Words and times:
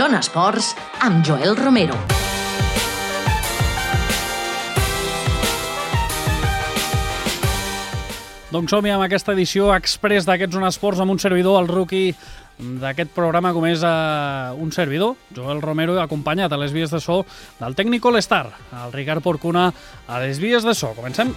Zona 0.00 0.22
Esports 0.24 0.70
amb 1.04 1.18
Joel 1.28 1.52
Romero. 1.58 1.92
Doncs 8.48 8.72
som 8.72 8.88
amb 8.88 9.04
aquesta 9.04 9.34
edició 9.36 9.68
express 9.74 10.24
d'aquests 10.24 10.56
Zona 10.56 10.70
Esports 10.72 11.02
amb 11.04 11.12
un 11.12 11.20
servidor, 11.20 11.60
el 11.60 11.68
rookie 11.68 12.14
d'aquest 12.80 13.12
programa 13.12 13.52
com 13.52 13.66
és 13.68 13.84
uh, 13.84 14.56
un 14.56 14.72
servidor, 14.72 15.18
Joel 15.36 15.60
Romero, 15.60 15.98
acompanyat 16.00 16.56
a 16.56 16.60
les 16.62 16.72
vies 16.72 16.88
de 16.88 17.02
so 17.04 17.26
del 17.60 17.76
tècnic 17.76 18.08
All-Star, 18.08 18.46
el 18.86 18.96
Ricard 18.96 19.20
Porcuna, 19.20 19.68
a 20.08 20.24
les 20.24 20.40
vies 20.40 20.64
de 20.64 20.72
so. 20.72 20.94
Comencem. 20.96 21.36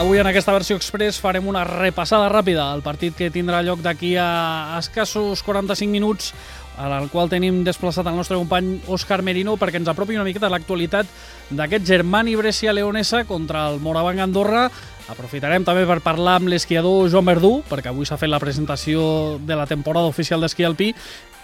Avui 0.00 0.16
en 0.16 0.24
aquesta 0.24 0.54
versió 0.56 0.78
express 0.80 1.18
farem 1.20 1.44
una 1.50 1.60
repassada 1.66 2.30
ràpida 2.32 2.70
al 2.72 2.80
partit 2.80 3.12
que 3.18 3.26
tindrà 3.28 3.58
lloc 3.60 3.82
d'aquí 3.84 4.14
a 4.16 4.78
escassos 4.78 5.42
45 5.44 5.92
minuts 5.92 6.30
en 6.80 6.94
el 6.96 7.10
qual 7.12 7.28
tenim 7.28 7.58
desplaçat 7.66 8.08
el 8.08 8.16
nostre 8.16 8.38
company 8.40 8.78
Òscar 8.88 9.18
Merino 9.20 9.58
perquè 9.60 9.76
ens 9.76 9.90
apropi 9.92 10.16
una 10.16 10.24
miqueta 10.24 10.48
l'actualitat 10.48 11.04
d'aquest 11.52 11.84
Germani 11.84 12.32
Brescia 12.40 12.72
Leonesa 12.72 13.26
contra 13.28 13.66
el 13.68 13.76
Moravang 13.84 14.22
Andorra. 14.24 14.70
Aprofitarem 15.12 15.68
també 15.68 15.84
per 15.84 15.98
parlar 16.00 16.38
amb 16.40 16.48
l'esquiador 16.48 17.10
Joan 17.12 17.28
Verdú, 17.28 17.58
perquè 17.68 17.92
avui 17.92 18.08
s'ha 18.08 18.16
fet 18.16 18.32
la 18.32 18.40
presentació 18.40 19.36
de 19.36 19.58
la 19.58 19.68
temporada 19.68 20.08
oficial 20.08 20.40
d'esquí 20.40 20.64
alpí, 20.64 20.94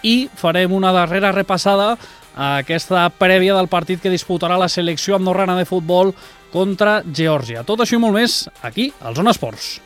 i 0.01 0.31
farem 0.33 0.73
una 0.73 0.95
darrera 0.97 1.35
repassada 1.37 1.99
a 2.37 2.57
aquesta 2.63 3.05
prèvia 3.21 3.57
del 3.57 3.69
partit 3.69 4.01
que 4.01 4.13
disputarà 4.13 4.57
la 4.57 4.73
selecció 4.73 5.17
andorrana 5.17 5.57
de 5.61 5.69
futbol 5.69 6.15
contra 6.53 7.01
Geòrgia. 7.07 7.65
Tot 7.67 7.83
això 7.85 7.99
i 7.99 8.03
molt 8.03 8.17
més 8.17 8.45
aquí, 8.63 8.91
al 9.03 9.19
Zona 9.19 9.35
Esports. 9.37 9.77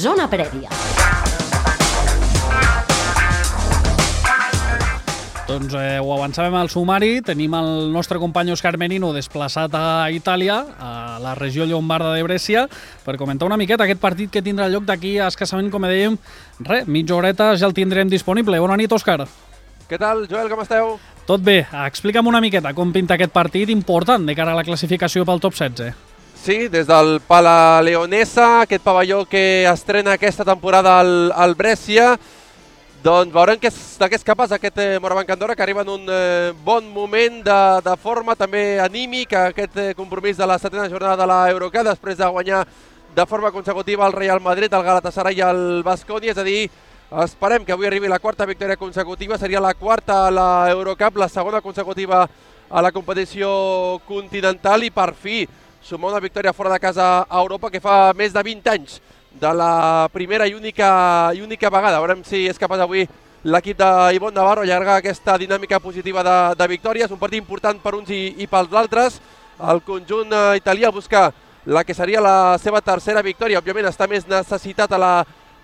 Zona 0.00 0.24
prèvia. 0.32 0.89
Doncs 5.50 5.74
eh, 5.74 5.98
ho 5.98 6.12
avançàvem 6.14 6.54
al 6.54 6.68
sumari, 6.70 7.24
tenim 7.26 7.56
el 7.58 7.88
nostre 7.90 8.20
company 8.22 8.52
Òscar 8.54 8.76
Menino 8.78 9.08
desplaçat 9.10 9.72
a 9.74 10.06
Itàlia, 10.14 10.60
a 10.78 11.18
la 11.18 11.32
regió 11.34 11.66
llombarda 11.66 12.12
de 12.14 12.22
Brescia, 12.22 12.68
per 13.02 13.16
comentar 13.18 13.48
una 13.48 13.58
miqueta 13.58 13.82
aquest 13.82 13.98
partit 13.98 14.30
que 14.30 14.44
tindrà 14.46 14.68
lloc 14.70 14.86
d'aquí 14.86 15.16
a 15.18 15.26
escassament, 15.26 15.72
com 15.74 15.82
dèiem, 15.90 16.14
re, 16.62 16.84
mitja 16.86 17.18
horeta 17.18 17.50
ja 17.58 17.66
el 17.66 17.74
tindrem 17.74 18.06
disponible. 18.06 18.62
Bona 18.62 18.78
nit, 18.78 18.94
Òscar. 18.94 19.24
Què 19.90 19.98
tal, 19.98 20.28
Joel, 20.30 20.46
com 20.52 20.62
esteu? 20.62 20.94
Tot 21.26 21.42
bé, 21.42 21.64
explica'm 21.88 22.30
una 22.30 22.38
miqueta 22.44 22.70
com 22.70 22.94
pinta 22.94 23.18
aquest 23.18 23.34
partit 23.34 23.74
important 23.74 24.30
de 24.30 24.38
cara 24.38 24.54
a 24.54 24.60
la 24.60 24.66
classificació 24.68 25.26
pel 25.26 25.42
top 25.42 25.58
16. 25.58 26.06
Sí, 26.40 26.68
des 26.70 26.86
del 26.86 27.18
Pala 27.26 27.82
Leonesa, 27.82 28.60
aquest 28.62 28.86
pavelló 28.86 29.24
que 29.26 29.66
estrena 29.66 30.14
aquesta 30.14 30.46
temporada 30.46 31.00
al, 31.02 31.32
al 31.34 31.58
Brescia, 31.58 32.14
doncs 33.02 33.32
veurem 33.32 33.56
que 33.56 33.70
de 33.72 34.06
què 34.10 34.18
és 34.18 34.24
capaç 34.26 34.52
aquest 34.52 34.76
eh, 34.82 34.98
Moravang 35.00 35.30
Andorra, 35.32 35.54
que 35.56 35.62
arriba 35.64 35.80
en 35.80 35.88
un 35.88 36.02
eh, 36.12 36.52
bon 36.64 36.84
moment 36.92 37.38
de, 37.46 37.60
de 37.86 37.94
forma, 37.96 38.34
també 38.36 38.78
anímic, 38.80 39.32
aquest 39.32 39.78
eh, 39.80 39.94
compromís 39.96 40.36
de 40.36 40.44
la 40.44 40.58
setena 40.60 40.88
jornada 40.92 41.16
de 41.22 41.28
l'Eurocup, 41.30 41.86
després 41.86 42.18
de 42.18 42.28
guanyar 42.28 42.66
de 43.16 43.26
forma 43.26 43.50
consecutiva 43.52 44.06
el 44.06 44.12
Real 44.12 44.40
Madrid, 44.44 44.72
el 44.72 44.84
Galatasaray 44.84 45.40
i 45.40 45.44
el 45.46 45.62
Basconi, 45.86 46.28
és 46.28 46.40
a 46.40 46.44
dir, 46.44 46.68
esperem 47.24 47.64
que 47.64 47.72
avui 47.72 47.88
arribi 47.88 48.10
la 48.10 48.20
quarta 48.20 48.44
victòria 48.46 48.76
consecutiva, 48.76 49.38
seria 49.40 49.64
la 49.64 49.72
quarta 49.74 50.26
a 50.26 50.34
l'Eurocup, 50.36 51.16
la 51.16 51.30
segona 51.32 51.62
consecutiva 51.64 52.26
a 52.68 52.82
la 52.84 52.92
competició 52.92 53.98
continental 54.06 54.84
i 54.84 54.92
per 54.92 55.14
fi 55.16 55.46
sumar 55.80 56.12
una 56.12 56.20
victòria 56.20 56.52
fora 56.52 56.76
de 56.76 56.84
casa 56.84 57.24
a 57.24 57.40
Europa 57.40 57.72
que 57.72 57.80
fa 57.80 58.12
més 58.12 58.36
de 58.36 58.44
20 58.44 58.70
anys 58.76 59.00
de 59.30 59.54
la 59.54 60.08
primera 60.12 60.46
i 60.46 60.54
única, 60.54 61.32
i 61.34 61.42
única 61.42 61.70
vegada. 61.70 62.00
Veurem 62.00 62.24
si 62.26 62.46
és 62.48 62.58
capaç 62.58 62.82
avui 62.82 63.06
l'equip 63.44 63.78
d'Ivon 63.78 64.34
Navarro 64.34 64.62
allargar 64.62 64.98
aquesta 64.98 65.38
dinàmica 65.38 65.80
positiva 65.80 66.22
de, 66.22 66.38
de 66.56 66.68
victòries. 66.68 67.10
Un 67.10 67.18
partit 67.18 67.40
important 67.40 67.78
per 67.80 67.94
uns 67.94 68.10
i, 68.10 68.34
i 68.38 68.46
pels 68.50 68.74
altres. 68.74 69.20
El 69.60 69.82
conjunt 69.86 70.32
eh, 70.32 70.56
italià 70.60 70.90
busca 70.90 71.30
la 71.66 71.84
que 71.84 71.94
seria 71.94 72.20
la 72.20 72.58
seva 72.58 72.80
tercera 72.80 73.22
victòria. 73.22 73.60
Òbviament 73.60 73.88
està 73.88 74.08
més 74.08 74.26
necessitat 74.28 74.92
a 74.92 75.00
la 75.00 75.14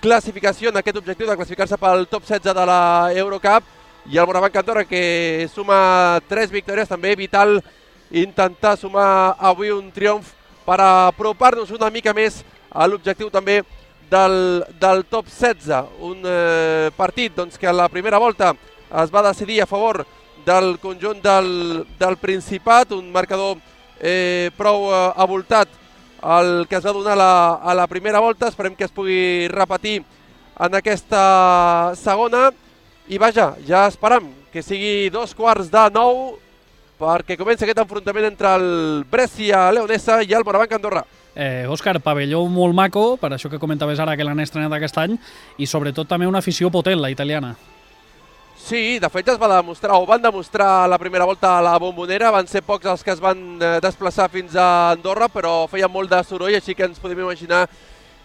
classificació 0.01 0.71
en 0.71 0.79
aquest 0.79 0.99
objectiu 1.01 1.27
de 1.27 1.37
classificar-se 1.37 1.79
pel 1.81 2.07
top 2.07 2.27
16 2.29 2.55
de 2.55 2.67
la 2.69 3.13
Eurocup 3.17 3.65
i 4.07 4.19
el 4.19 4.27
Moravang 4.29 4.59
Andorra 4.61 4.85
que 4.85 5.49
suma 5.53 6.21
tres 6.29 6.53
victòries 6.53 6.89
també 6.89 7.17
vital 7.17 7.59
intentar 8.13 8.77
sumar 8.79 9.35
avui 9.41 9.73
un 9.75 9.89
triomf 9.91 10.31
per 10.67 10.79
apropar-nos 10.85 11.73
una 11.75 11.91
mica 11.91 12.15
més 12.15 12.45
a 12.45 12.56
l'objectiu 12.85 13.31
també 13.33 13.63
del, 14.11 14.65
del 14.81 15.05
top 15.09 15.31
16. 15.33 15.73
Un 16.05 16.21
eh, 16.29 16.91
partit 16.97 17.35
doncs, 17.35 17.57
que 17.57 17.69
a 17.69 17.73
la 17.73 17.89
primera 17.89 18.21
volta 18.21 18.53
es 19.03 19.11
va 19.15 19.25
decidir 19.31 19.63
a 19.63 19.67
favor 19.71 20.05
del 20.47 20.77
conjunt 20.79 21.23
del, 21.23 21.87
del 21.99 22.17
Principat, 22.21 22.93
un 22.93 23.11
marcador 23.11 23.57
eh, 23.99 24.51
prou 24.57 24.91
eh, 24.93 25.01
avoltat 25.17 25.69
el 26.23 26.67
que 26.69 26.77
es 26.79 26.85
va 26.85 26.93
donar 26.95 27.13
a 27.13 27.21
la, 27.21 27.55
a 27.63 27.75
la 27.75 27.87
primera 27.87 28.21
volta. 28.21 28.49
Esperem 28.49 28.77
que 28.77 28.85
es 28.85 28.95
pugui 28.95 29.49
repetir 29.49 30.03
en 30.59 30.75
aquesta 30.75 31.95
segona. 31.99 32.51
I 33.09 33.19
vaja, 33.19 33.55
ja 33.67 33.87
esperam 33.87 34.29
que 34.53 34.65
sigui 34.65 35.11
dos 35.15 35.35
quarts 35.37 35.71
de 35.71 35.85
nou 35.95 36.39
perquè 36.97 37.37
comença 37.37 37.67
aquest 37.67 37.83
enfrontament 37.83 38.31
entre 38.31 38.55
el 38.57 39.05
Brescia 39.11 39.67
Leonesa 39.71 40.23
i 40.25 40.33
el 40.33 40.47
Moravang 40.47 40.79
Andorra. 40.79 41.05
Eh, 41.37 41.69
Òscar, 41.69 41.99
pavelló 42.01 42.47
molt 42.49 42.73
maco, 42.73 43.19
per 43.21 43.35
això 43.37 43.51
que 43.53 43.61
comentaves 43.61 44.01
ara 44.01 44.17
que 44.17 44.25
l'han 44.25 44.41
estrenat 44.41 44.73
aquest 44.73 44.97
any, 45.03 45.19
i 45.61 45.67
sobretot 45.69 46.09
també 46.09 46.25
una 46.27 46.41
afició 46.41 46.71
potent, 46.73 46.97
la 47.03 47.11
italiana. 47.13 47.53
Sí, 48.57 48.97
de 48.99 49.11
fet 49.13 49.29
es 49.29 49.37
va 49.39 49.51
demostrar, 49.53 49.99
o 50.01 50.07
van 50.09 50.23
demostrar 50.25 50.89
la 50.89 50.97
primera 50.99 51.27
volta 51.29 51.59
a 51.59 51.63
la 51.63 51.77
bombonera, 51.79 52.33
van 52.33 52.49
ser 52.49 52.65
pocs 52.65 52.89
els 52.89 53.05
que 53.05 53.13
es 53.13 53.21
van 53.21 53.61
eh, 53.61 53.77
desplaçar 53.85 54.31
fins 54.33 54.57
a 54.57 54.95
Andorra, 54.95 55.29
però 55.29 55.69
feia 55.69 55.93
molt 55.93 56.11
de 56.11 56.23
soroll, 56.25 56.57
així 56.57 56.75
que 56.75 56.89
ens 56.89 56.99
podem 56.99 57.21
imaginar 57.21 57.67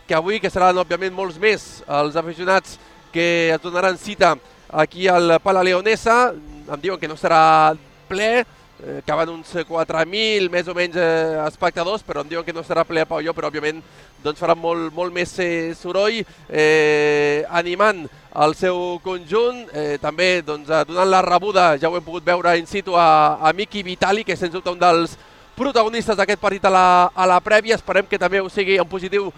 que 0.07 0.15
avui, 0.15 0.39
que 0.39 0.49
seran 0.49 0.79
òbviament 0.79 1.13
molts 1.13 1.35
més 1.37 1.67
els 1.99 2.15
aficionats 2.15 2.79
que 3.11 3.51
es 3.51 3.61
donaran 3.61 3.99
cita 3.99 4.37
aquí 4.71 5.09
al 5.11 5.35
Pala 5.43 5.61
Leonesa, 5.67 6.31
em 6.71 6.79
diuen 6.79 6.97
que 6.97 7.11
no 7.11 7.19
serà 7.19 7.75
ple, 8.07 8.45
eh, 8.85 9.01
caben 9.05 9.29
uns 9.29 9.53
4.000 9.53 10.49
més 10.51 10.67
o 10.67 10.75
menys 10.77 10.97
eh, 10.97 11.39
espectadors, 11.45 12.03
però 12.05 12.23
em 12.23 12.29
diuen 12.29 12.45
que 12.45 12.53
no 12.55 12.63
serà 12.65 12.83
ple 12.87 13.03
a 13.03 13.07
pavelló, 13.09 13.33
però 13.37 13.51
òbviament 13.51 13.81
doncs 14.23 14.41
faran 14.41 14.59
molt, 14.61 14.91
molt 14.93 15.13
més 15.13 15.33
eh, 15.41 15.73
soroll, 15.77 16.21
eh, 16.49 17.43
animant 17.49 18.05
el 18.41 18.55
seu 18.55 18.99
conjunt, 19.03 19.65
eh, 19.73 19.97
també 20.01 20.41
doncs, 20.45 20.69
donant 20.87 21.09
la 21.09 21.21
rebuda, 21.25 21.75
ja 21.77 21.89
ho 21.89 21.97
hem 21.97 22.05
pogut 22.05 22.25
veure 22.25 22.55
in 22.59 22.69
situ 22.69 22.95
a, 22.95 23.37
a 23.41 23.53
Miki 23.53 23.83
Vitali, 23.83 24.23
que 24.23 24.33
és 24.37 24.39
sens 24.39 24.53
dubte 24.53 24.71
un 24.71 24.79
dels 24.81 25.17
protagonistes 25.57 26.17
d'aquest 26.17 26.41
partit 26.41 26.65
a 26.65 26.73
la, 26.73 26.87
a 27.13 27.27
la 27.29 27.41
prèvia, 27.43 27.77
esperem 27.77 28.07
que 28.07 28.19
també 28.21 28.41
ho 28.41 28.49
sigui 28.49 28.79
en 28.79 28.87
positiu 28.89 29.29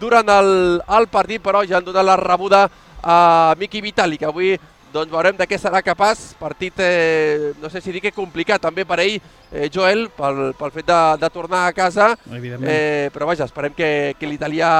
durant 0.00 0.28
el, 0.32 0.80
el 0.80 1.06
partit, 1.12 1.42
però 1.44 1.62
ja 1.68 1.78
han 1.78 1.86
donat 1.86 2.06
la 2.06 2.18
rebuda 2.20 2.66
a 3.00 3.54
Miki 3.60 3.80
Vitali, 3.80 4.18
que 4.18 4.28
avui 4.28 4.56
doncs 4.92 5.12
veurem 5.12 5.36
de 5.38 5.46
què 5.48 5.58
serà 5.58 5.82
capaç. 5.84 6.30
Partit, 6.40 6.78
eh, 6.82 7.52
no 7.62 7.70
sé 7.70 7.80
si 7.80 7.92
dir 7.92 8.02
que 8.04 8.14
complicat 8.14 8.62
també 8.62 8.84
per 8.84 9.00
ell, 9.02 9.18
eh, 9.52 9.68
Joel, 9.72 10.08
pel, 10.16 10.50
pel 10.58 10.74
fet 10.74 10.88
de, 10.88 11.00
de 11.20 11.30
tornar 11.30 11.66
a 11.66 11.76
casa. 11.76 12.14
Eh, 12.30 13.10
però 13.14 13.30
vaja, 13.30 13.46
esperem 13.48 13.76
que, 13.76 14.16
que 14.18 14.30
l'italià 14.30 14.70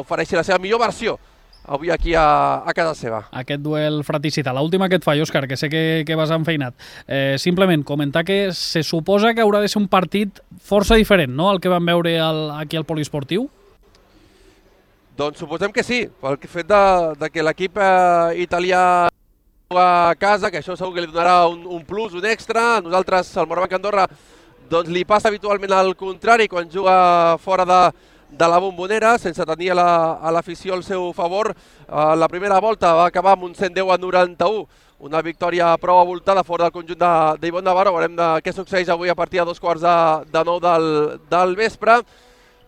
ofereixi 0.00 0.38
la 0.38 0.46
seva 0.46 0.62
millor 0.62 0.86
versió 0.86 1.18
avui 1.68 1.90
aquí 1.90 2.14
a, 2.16 2.64
a 2.64 2.72
casa 2.72 2.94
seva. 2.96 3.20
Aquest 3.30 3.60
duel 3.62 4.00
fratricida. 4.04 4.54
L'última 4.56 4.88
que 4.88 4.98
et 4.98 5.04
faig, 5.04 5.20
Òscar, 5.22 5.44
que 5.46 5.58
sé 5.60 5.68
que, 5.68 6.02
que 6.08 6.16
vas 6.16 6.32
enfeinat. 6.34 6.74
Eh, 7.06 7.36
simplement 7.38 7.84
comentar 7.84 8.24
que 8.24 8.54
se 8.56 8.82
suposa 8.82 9.34
que 9.34 9.44
haurà 9.44 9.60
de 9.60 9.68
ser 9.68 9.82
un 9.82 9.88
partit 9.92 10.40
força 10.64 10.96
diferent, 10.96 11.34
no?, 11.36 11.50
al 11.52 11.60
que 11.60 11.68
vam 11.68 11.84
veure 11.84 12.16
al, 12.24 12.46
aquí 12.56 12.80
al 12.80 12.88
poliesportiu. 12.88 13.50
Doncs 15.18 15.40
suposem 15.42 15.72
que 15.74 15.82
sí, 15.82 16.04
pel 16.22 16.36
fet 16.46 16.68
de, 16.70 16.80
de 17.18 17.28
que 17.34 17.42
l'equip 17.42 17.80
eh, 17.82 18.38
italià 18.44 18.80
a 19.74 20.14
casa, 20.14 20.46
que 20.46 20.60
això 20.60 20.76
segur 20.78 20.94
que 20.94 21.02
li 21.02 21.08
donarà 21.10 21.48
un, 21.50 21.64
un 21.66 21.80
plus, 21.82 22.14
un 22.14 22.26
extra. 22.30 22.78
Nosaltres, 22.84 23.32
al 23.34 23.48
Moravang 23.50 23.74
Andorra, 23.80 24.04
doncs 24.70 24.92
li 24.94 25.02
passa 25.02 25.26
habitualment 25.32 25.74
al 25.74 25.90
contrari 25.98 26.46
quan 26.46 26.70
juga 26.70 27.34
fora 27.42 27.66
de, 27.66 27.80
de 28.30 28.48
la 28.52 28.60
bombonera, 28.62 29.16
sense 29.18 29.42
tenir 29.50 29.72
a 29.74 30.30
l'afició 30.36 30.76
la, 30.76 30.78
al 30.78 30.86
seu 30.86 31.10
favor. 31.18 31.50
Uh, 31.88 32.14
la 32.14 32.30
primera 32.30 32.60
volta 32.62 32.94
va 33.00 33.08
acabar 33.10 33.34
amb 33.34 33.48
un 33.48 33.58
110 33.58 33.90
a 33.90 33.98
91, 33.98 34.62
una 35.02 35.24
victòria 35.26 35.72
prou 35.82 35.98
avoltada 35.98 36.46
fora 36.46 36.68
del 36.68 36.76
conjunt 36.78 37.02
d'Ivon 37.42 37.66
Navarro. 37.66 37.96
Veurem 37.98 38.14
de 38.14 38.30
què 38.46 38.54
succeeix 38.54 38.94
avui 38.94 39.10
a 39.10 39.18
partir 39.18 39.42
de 39.42 39.50
dos 39.50 39.58
quarts 39.58 39.82
de, 39.82 39.98
de 40.30 40.46
nou 40.46 40.62
del, 40.62 40.88
del 41.26 41.58
vespre. 41.58 42.04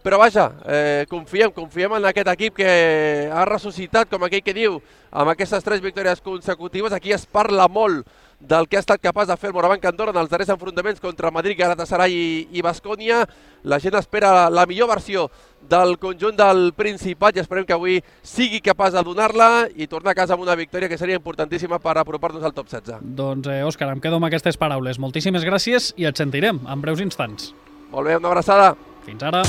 Però 0.01 0.17
vaja, 0.17 0.47
eh, 0.65 1.05
confiem, 1.11 1.53
confiem 1.53 1.93
en 1.99 2.07
aquest 2.09 2.29
equip 2.33 2.57
que 2.57 3.29
ha 3.29 3.45
ressuscitat, 3.45 4.09
com 4.09 4.23
aquell 4.25 4.43
que 4.43 4.57
diu, 4.57 4.79
amb 5.11 5.29
aquestes 5.29 5.65
tres 5.65 5.83
victòries 5.85 6.23
consecutives. 6.25 6.93
Aquí 6.97 7.13
es 7.13 7.27
parla 7.27 7.69
molt 7.69 8.07
del 8.41 8.67
que 8.67 8.79
ha 8.79 8.81
estat 8.81 9.03
capaç 9.05 9.29
de 9.29 9.37
fer 9.37 9.51
el 9.51 9.55
Morabanc 9.55 9.85
Andorra 9.85 10.15
en 10.15 10.23
els 10.23 10.31
darrers 10.33 10.49
enfrontaments 10.49 11.01
contra 11.01 11.31
Madrid, 11.31 11.59
Galatasaray 11.59 12.15
i, 12.17 12.49
i 12.57 12.65
Bascònia. 12.65 13.27
La 13.69 13.79
gent 13.79 13.99
espera 14.01 14.49
la 14.49 14.65
millor 14.65 14.89
versió 14.89 15.29
del 15.61 15.99
conjunt 16.01 16.39
del 16.39 16.73
Principat 16.73 17.37
i 17.37 17.45
esperem 17.45 17.69
que 17.69 17.77
avui 17.77 18.01
sigui 18.25 18.63
capaç 18.65 18.97
de 18.97 19.05
donar-la 19.05 19.69
i 19.77 19.87
tornar 19.87 20.15
a 20.15 20.21
casa 20.23 20.33
amb 20.35 20.49
una 20.49 20.57
victòria 20.57 20.89
que 20.89 20.99
seria 20.99 21.21
importantíssima 21.21 21.79
per 21.79 21.99
apropar-nos 22.01 22.43
al 22.43 22.57
top 22.57 22.73
16. 22.73 23.05
Doncs, 23.05 23.53
eh, 23.53 23.63
Òscar, 23.69 23.93
em 23.93 24.01
quedo 24.01 24.17
amb 24.17 24.31
aquestes 24.33 24.57
paraules. 24.57 24.99
Moltíssimes 24.99 25.45
gràcies 25.45 25.93
i 26.01 26.09
et 26.09 26.17
sentirem 26.17 26.65
en 26.65 26.81
breus 26.81 27.05
instants. 27.05 27.53
Molt 27.91 28.09
bé, 28.09 28.17
una 28.17 28.33
abraçada. 28.33 28.73
Fins 29.05 29.23
ara. 29.23 29.43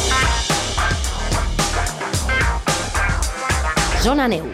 Zona 4.01 4.27
Neu. 4.27 4.48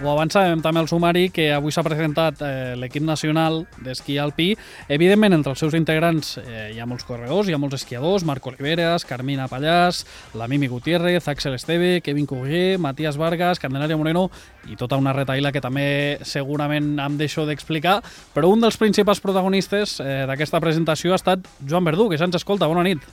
Ho 0.00 0.08
avançàvem 0.08 0.62
també 0.64 0.80
al 0.80 0.86
sumari 0.88 1.26
que 1.28 1.50
avui 1.52 1.74
s'ha 1.74 1.82
presentat 1.84 2.40
eh, 2.40 2.72
l'equip 2.80 3.04
nacional 3.04 3.66
d'esquí 3.84 4.16
alpí. 4.16 4.54
Evidentment, 4.88 5.36
entre 5.36 5.52
els 5.52 5.60
seus 5.60 5.76
integrants 5.76 6.38
eh, 6.40 6.70
hi 6.72 6.80
ha 6.80 6.86
molts 6.88 7.04
corredors, 7.04 7.50
hi 7.50 7.52
ha 7.52 7.60
molts 7.60 7.76
esquiadors, 7.82 8.24
Marc 8.24 8.48
Oliveras, 8.48 9.04
Carmina 9.04 9.44
Pallàs, 9.52 10.06
la 10.40 10.48
Mimi 10.48 10.72
Gutiérrez, 10.72 11.28
Axel 11.28 11.58
Esteve, 11.58 11.98
Kevin 12.00 12.24
Courrier, 12.24 12.78
Matías 12.80 13.20
Vargas, 13.20 13.60
Candelaria 13.60 14.00
Moreno 14.00 14.30
i 14.72 14.80
tota 14.80 14.96
una 14.96 15.12
retaïla 15.12 15.52
que 15.52 15.60
també 15.60 15.88
segurament 16.24 16.94
em 16.96 17.20
deixo 17.20 17.44
d'explicar, 17.44 17.98
però 18.32 18.48
un 18.48 18.64
dels 18.64 18.80
principals 18.80 19.20
protagonistes 19.20 19.98
eh, 20.00 20.22
d'aquesta 20.30 20.64
presentació 20.64 21.12
ha 21.12 21.20
estat 21.20 21.44
Joan 21.60 21.84
Verdú, 21.84 22.08
que 22.08 22.16
se'ns 22.16 22.40
escolta. 22.40 22.72
Bona 22.72 22.88
nit. 22.88 23.04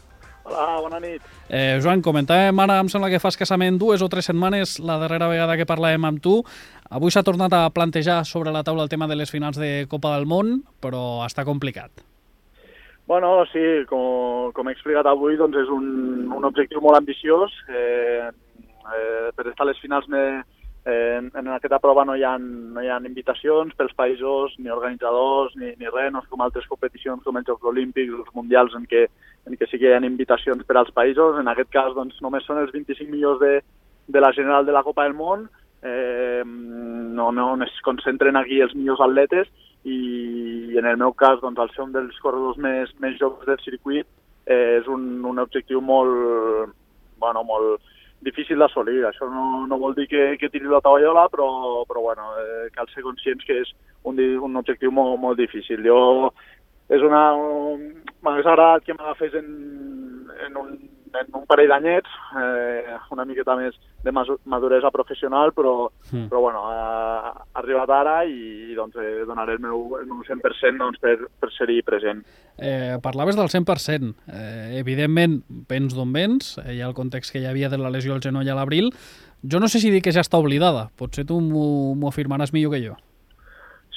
Hola, 0.48 0.80
bona 0.80 1.00
nit. 1.04 1.24
Eh, 1.52 1.78
Joan, 1.84 2.00
comentàvem 2.00 2.60
ara, 2.64 2.78
em 2.80 2.88
sembla 2.88 3.10
que 3.12 3.20
fa 3.20 3.32
escassament 3.34 3.76
dues 3.82 4.04
o 4.04 4.08
tres 4.08 4.30
setmanes, 4.30 4.78
la 4.80 4.96
darrera 5.02 5.28
vegada 5.28 5.58
que 5.60 5.68
parlàvem 5.68 6.08
amb 6.08 6.22
tu. 6.24 6.38
Avui 6.88 7.12
s'ha 7.12 7.26
tornat 7.28 7.52
a 7.52 7.66
plantejar 7.76 8.22
sobre 8.26 8.54
la 8.56 8.64
taula 8.64 8.86
el 8.88 8.92
tema 8.94 9.10
de 9.12 9.18
les 9.20 9.32
finals 9.32 9.60
de 9.60 9.88
Copa 9.92 10.14
del 10.16 10.26
Món, 10.26 10.62
però 10.80 11.26
està 11.28 11.44
complicat. 11.44 11.92
Bueno, 13.08 13.44
sí, 13.52 13.64
com, 13.92 14.54
com 14.56 14.68
he 14.68 14.76
explicat 14.76 15.08
avui, 15.08 15.36
doncs 15.40 15.60
és 15.66 15.70
un, 15.72 16.32
un 16.32 16.48
objectiu 16.48 16.80
molt 16.84 17.00
ambiciós. 17.02 17.52
Eh, 17.68 18.28
eh, 18.28 19.28
per 19.36 19.50
estar 19.52 19.68
a 19.68 19.70
les 19.74 19.84
finals 19.84 20.08
me, 20.12 20.24
eh, 20.88 21.18
en, 21.20 21.30
en 21.36 21.48
aquesta 21.56 21.80
prova 21.84 22.06
no 22.08 22.16
hi, 22.16 22.24
ha, 22.24 22.38
no 22.40 22.84
hi 22.84 22.88
ha 22.88 23.00
invitacions 23.04 23.76
pels 23.76 23.96
països, 24.00 24.56
ni 24.60 24.72
organitzadors, 24.72 25.56
ni, 25.60 25.74
ni 25.76 25.92
res, 25.92 26.12
no 26.16 26.24
és 26.24 26.32
com 26.32 26.44
altres 26.44 26.68
competicions 26.72 27.24
com 27.28 27.40
els 27.40 27.48
Jocs 27.48 27.68
Olímpics, 27.68 28.16
els 28.16 28.36
Mundials, 28.36 28.76
en 28.80 28.88
què 28.88 29.08
en 29.48 29.56
què 29.56 29.68
sí 29.70 29.80
que 29.80 29.90
hi 29.90 29.96
ha 29.96 30.04
invitacions 30.04 30.66
per 30.68 30.78
als 30.78 30.92
països. 30.96 31.40
En 31.40 31.48
aquest 31.52 31.72
cas, 31.74 31.94
doncs, 31.96 32.20
només 32.24 32.46
són 32.48 32.60
els 32.62 32.74
25 32.76 33.10
millors 33.12 33.40
de, 33.44 33.54
de 34.08 34.24
la 34.24 34.34
general 34.36 34.68
de 34.68 34.76
la 34.76 34.84
Copa 34.84 35.08
del 35.08 35.16
Món, 35.18 35.48
eh, 35.82 36.44
no, 36.46 37.32
no, 37.32 37.52
on 37.54 37.64
es 37.64 37.76
concentren 37.86 38.36
aquí 38.36 38.62
els 38.62 38.76
millors 38.76 39.04
atletes 39.04 39.50
i 39.88 40.78
en 40.78 40.86
el 40.86 40.98
meu 41.00 41.14
cas, 41.16 41.40
doncs, 41.42 41.60
al 41.60 41.72
ser 41.74 41.86
un 41.86 41.94
dels 41.96 42.18
corredors 42.24 42.58
més, 42.60 42.92
més 43.04 43.16
joves 43.20 43.48
del 43.48 43.62
circuit, 43.64 44.08
eh, 44.46 44.80
és 44.82 44.90
un, 44.92 45.08
un 45.26 45.40
objectiu 45.44 45.82
molt, 45.82 46.74
bueno, 47.22 47.44
molt 47.48 47.94
difícil 48.26 48.60
d'assolir. 48.60 49.04
Això 49.06 49.30
no, 49.32 49.66
no 49.70 49.80
vol 49.80 49.96
dir 49.96 50.08
que, 50.12 50.24
que 50.42 50.50
tiri 50.52 50.68
la 50.70 50.82
tovallola, 50.84 51.28
però, 51.34 51.48
però 51.88 52.04
bueno, 52.10 52.32
eh, 52.42 52.68
cal 52.76 52.90
ser 52.94 53.06
conscients 53.06 53.46
que 53.46 53.62
és 53.64 53.74
un, 54.08 54.20
un 54.20 54.60
objectiu 54.60 54.92
molt, 54.92 55.20
molt 55.22 55.40
difícil. 55.40 55.84
Jo 55.86 56.32
és 56.89 57.04
una... 57.04 57.24
M'hagués 58.25 58.48
agradat 58.50 58.84
que 58.84 58.95
m'agafés 58.98 59.36
en, 59.38 59.50
en, 60.48 60.56
un, 60.57 60.72
en 61.16 61.36
un 61.38 61.44
parell 61.48 61.69
d'anyets, 61.69 62.16
eh, 62.42 62.95
una 63.13 63.25
miqueta 63.30 63.56
més 63.60 63.75
de 64.04 64.13
maduresa 64.13 64.89
professional, 64.92 65.54
però, 65.56 65.89
mm. 66.12 66.25
però 66.31 66.42
bueno, 66.42 66.63
ha, 66.72 67.30
ha 67.30 67.62
arribat 67.62 67.94
ara 67.94 68.16
i, 68.25 68.72
i 68.72 68.75
doncs, 68.78 68.98
eh, 69.01 69.24
donaré 69.30 69.57
el 69.57 69.62
meu, 69.63 70.00
el 70.00 70.07
meu 70.10 70.24
100% 70.28 70.81
doncs, 70.81 71.00
per, 71.04 71.16
per 71.39 71.51
ser-hi 71.56 71.81
present. 71.88 72.24
Eh, 72.57 72.98
parlaves 73.04 73.38
del 73.38 73.51
100%. 73.54 74.13
Eh, 74.28 74.80
evidentment, 74.81 75.39
vens 75.69 75.95
d'on 75.95 76.13
vens, 76.16 76.56
eh, 76.63 76.78
hi 76.78 76.81
ha 76.81 76.89
el 76.89 76.98
context 76.98 77.34
que 77.34 77.44
hi 77.44 77.50
havia 77.50 77.69
de 77.69 77.80
la 77.81 77.94
lesió 77.94 78.16
al 78.16 78.24
genoll 78.24 78.50
a 78.50 78.57
l'abril. 78.57 78.92
Jo 79.45 79.62
no 79.62 79.69
sé 79.69 79.80
si 79.80 79.94
dir 79.94 80.01
que 80.01 80.16
ja 80.16 80.25
està 80.25 80.42
oblidada, 80.42 80.88
potser 80.98 81.28
tu 81.30 81.39
m'ho 81.44 82.10
afirmaràs 82.10 82.56
millor 82.56 82.74
que 82.74 82.84
jo. 82.88 82.98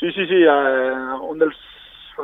Sí, 0.00 0.12
sí, 0.16 0.24
sí. 0.28 0.44
Eh, 0.44 1.18
un 1.28 1.40
dels 1.40 1.56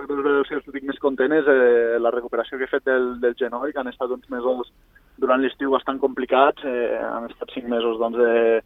dels 0.05 0.49
que 0.49 0.59
estic 0.61 0.85
més 0.87 0.99
content 1.03 1.33
és 1.33 1.49
eh, 1.49 1.97
la 2.03 2.13
recuperació 2.15 2.59
que 2.59 2.67
he 2.67 2.71
fet 2.71 2.85
del, 2.87 3.17
del 3.23 3.37
genoll, 3.39 3.73
que 3.73 3.81
han 3.81 3.91
estat 3.91 4.13
uns 4.13 4.29
mesos 4.33 4.71
durant 5.17 5.41
l'estiu 5.41 5.73
bastant 5.73 5.99
complicats, 6.03 6.65
eh, 6.65 6.97
han 7.01 7.29
estat 7.31 7.53
cinc 7.55 7.69
mesos 7.73 7.99
doncs, 8.01 8.19
de, 8.21 8.61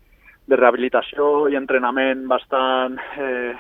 de 0.51 0.59
rehabilitació 0.59 1.49
i 1.51 1.59
entrenament 1.59 2.27
bastant, 2.31 2.99
eh, 3.19 3.55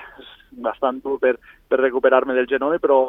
bastant 0.51 1.01
dur 1.05 1.19
per, 1.23 1.37
per 1.69 1.81
recuperar-me 1.81 2.35
del 2.35 2.51
genoll, 2.51 2.79
però, 2.83 3.01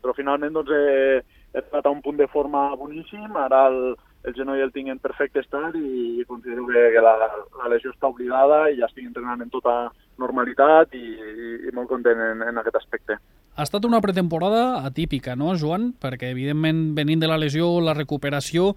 però 0.00 0.16
finalment 0.16 0.56
doncs, 0.56 0.72
he, 0.72 1.18
he 1.52 1.64
estat 1.64 1.86
a 1.86 1.92
un 1.92 2.00
punt 2.04 2.16
de 2.20 2.30
forma 2.32 2.70
boníssim, 2.80 3.36
ara 3.36 3.66
el, 3.68 3.80
el 4.24 4.36
genoll 4.36 4.62
el 4.64 4.72
tinc 4.72 4.88
en 4.92 5.02
perfecte 5.02 5.42
estat 5.44 5.76
i 5.76 6.24
considero 6.28 6.66
que, 6.68 6.86
que 6.94 7.04
la, 7.04 7.16
la 7.60 7.70
lesió 7.72 7.92
està 7.92 8.08
oblidada 8.08 8.66
i 8.70 8.80
ja 8.80 8.88
estic 8.88 9.06
entrenant 9.06 9.44
en 9.44 9.52
tota 9.52 9.76
normalitat 10.20 10.96
i, 10.96 11.04
i, 11.04 11.52
i 11.68 11.76
molt 11.76 11.92
content 11.92 12.20
en, 12.30 12.48
en 12.48 12.60
aquest 12.60 12.80
aspecte. 12.80 13.20
Ha 13.60 13.64
estat 13.66 13.84
una 13.84 13.98
pretemporada 14.00 14.86
atípica, 14.88 15.34
no, 15.36 15.50
Joan? 15.60 15.90
Perquè, 16.00 16.30
evidentment, 16.32 16.78
venint 16.96 17.20
de 17.20 17.28
la 17.28 17.36
lesió, 17.36 17.66
la 17.84 17.92
recuperació, 17.92 18.70